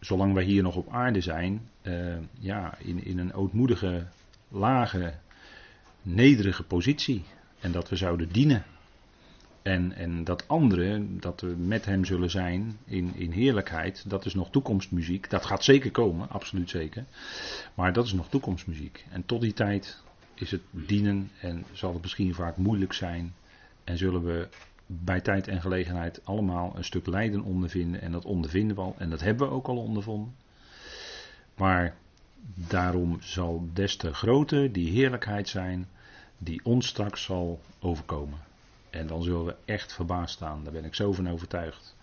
zolang 0.00 0.34
wij 0.34 0.44
hier 0.44 0.62
nog 0.62 0.76
op 0.76 0.88
aarde 0.88 1.20
zijn, 1.20 1.68
uh, 1.82 2.16
ja, 2.38 2.78
in, 2.78 3.04
in 3.04 3.18
een 3.18 3.34
ootmoedige, 3.34 4.06
lage, 4.48 5.14
nederige 6.02 6.62
positie. 6.62 7.24
En 7.60 7.72
dat 7.72 7.88
we 7.88 7.96
zouden 7.96 8.32
dienen. 8.32 8.64
En, 9.62 9.92
en 9.92 10.24
dat 10.24 10.48
andere, 10.48 11.16
dat 11.18 11.40
we 11.40 11.46
met 11.46 11.84
hem 11.84 12.04
zullen 12.04 12.30
zijn 12.30 12.78
in, 12.84 13.14
in 13.14 13.30
heerlijkheid, 13.30 14.04
dat 14.10 14.24
is 14.24 14.34
nog 14.34 14.50
toekomstmuziek. 14.50 15.30
Dat 15.30 15.46
gaat 15.46 15.64
zeker 15.64 15.90
komen, 15.90 16.30
absoluut 16.30 16.70
zeker. 16.70 17.04
Maar 17.74 17.92
dat 17.92 18.04
is 18.04 18.12
nog 18.12 18.28
toekomstmuziek. 18.28 19.04
En 19.10 19.26
tot 19.26 19.40
die 19.40 19.52
tijd 19.52 20.02
is 20.34 20.50
het 20.50 20.60
dienen 20.70 21.30
en 21.40 21.64
zal 21.72 21.92
het 21.92 22.02
misschien 22.02 22.34
vaak 22.34 22.56
moeilijk 22.56 22.92
zijn. 22.92 23.34
En 23.84 23.98
zullen 23.98 24.24
we 24.24 24.48
bij 24.86 25.20
tijd 25.20 25.48
en 25.48 25.60
gelegenheid 25.60 26.20
allemaal 26.24 26.72
een 26.76 26.84
stuk 26.84 27.06
lijden 27.06 27.42
ondervinden. 27.42 28.00
En 28.00 28.12
dat 28.12 28.24
ondervinden 28.24 28.76
we 28.76 28.82
al. 28.82 28.94
En 28.98 29.10
dat 29.10 29.20
hebben 29.20 29.48
we 29.48 29.54
ook 29.54 29.66
al 29.66 29.76
ondervonden. 29.76 30.34
Maar 31.54 31.94
daarom 32.54 33.16
zal 33.20 33.68
des 33.72 33.96
te 33.96 34.14
groter 34.14 34.72
die 34.72 34.90
heerlijkheid 34.90 35.48
zijn 35.48 35.86
die 36.38 36.60
ons 36.64 36.86
straks 36.86 37.22
zal 37.22 37.60
overkomen. 37.80 38.50
En 38.92 39.06
dan 39.06 39.22
zullen 39.22 39.44
we 39.44 39.54
echt 39.64 39.92
verbaasd 39.92 40.34
staan. 40.34 40.64
Daar 40.64 40.72
ben 40.72 40.84
ik 40.84 40.94
zo 40.94 41.12
van 41.12 41.28
overtuigd. 41.28 41.94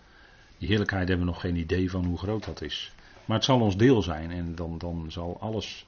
Die 0.57 0.67
heerlijkheid 0.67 1.07
hebben 1.07 1.25
we 1.25 1.31
nog 1.31 1.41
geen 1.41 1.55
idee 1.55 1.91
van 1.91 2.05
hoe 2.05 2.17
groot 2.17 2.45
dat 2.45 2.61
is. 2.61 2.91
Maar 3.25 3.37
het 3.37 3.45
zal 3.45 3.61
ons 3.61 3.77
deel 3.77 4.01
zijn 4.01 4.31
en 4.31 4.55
dan, 4.55 4.77
dan 4.77 5.05
zal 5.11 5.37
alles 5.39 5.85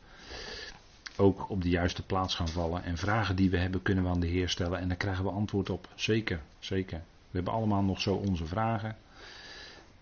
ook 1.18 1.50
op 1.50 1.62
de 1.62 1.70
juiste 1.70 2.04
plaats 2.04 2.36
gaan 2.36 2.48
vallen. 2.48 2.84
En 2.84 2.98
vragen 2.98 3.36
die 3.36 3.50
we 3.50 3.58
hebben 3.58 3.82
kunnen 3.82 4.04
we 4.04 4.10
aan 4.10 4.20
de 4.20 4.28
Heer 4.28 4.50
stellen 4.50 4.80
en 4.80 4.88
daar 4.88 4.98
krijgen 4.98 5.24
we 5.24 5.30
antwoord 5.30 5.70
op. 5.70 5.88
Zeker, 5.96 6.42
zeker. 6.60 6.98
We 6.98 7.38
hebben 7.38 7.54
allemaal 7.54 7.84
nog 7.84 8.02
zo 8.02 8.14
onze 8.14 8.46
vragen. 8.46 8.96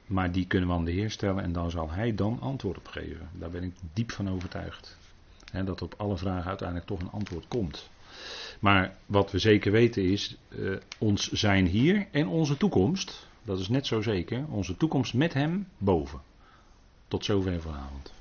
Maar 0.06 0.32
die 0.32 0.48
kunnen 0.48 0.70
we 0.70 0.76
aan 0.76 0.86
de 0.86 0.92
Heer 0.92 1.12
stellen 1.12 1.44
en 1.44 1.52
dan 1.52 1.72
zal 1.72 1.92
Hij 1.92 2.16
dan 2.16 2.40
antwoord 2.42 2.78
op 2.78 2.88
geven. 2.88 3.30
Daar 3.32 3.50
ben 3.50 3.64
ik 3.64 3.74
diep 3.94 4.12
van 4.12 4.30
overtuigd. 4.30 4.98
dat 5.52 5.82
op 5.82 5.94
alle 5.98 6.18
vragen 6.18 6.48
uiteindelijk 6.48 6.88
toch 6.88 7.00
een 7.00 7.12
antwoord 7.12 7.48
komt. 7.48 7.90
Maar 8.60 8.96
wat 9.06 9.32
we 9.32 9.39
zeker 9.39 9.72
weten 9.72 10.04
is, 10.04 10.38
uh, 10.50 10.78
ons 10.98 11.32
zijn 11.32 11.65
hier 11.65 12.08
en 12.12 12.28
onze 12.28 12.58
toekomst, 12.58 13.28
dat 13.44 13.60
is 13.60 13.70
net 13.70 13.86
zo 13.86 14.02
zeker, 14.02 14.46
onze 14.50 14.78
toekomst 14.78 15.13
met 15.13 15.34
Hem 15.34 15.68
boven. 15.78 16.22
Tot 17.08 17.26
zover 17.26 17.62
vanavond. 17.62 18.13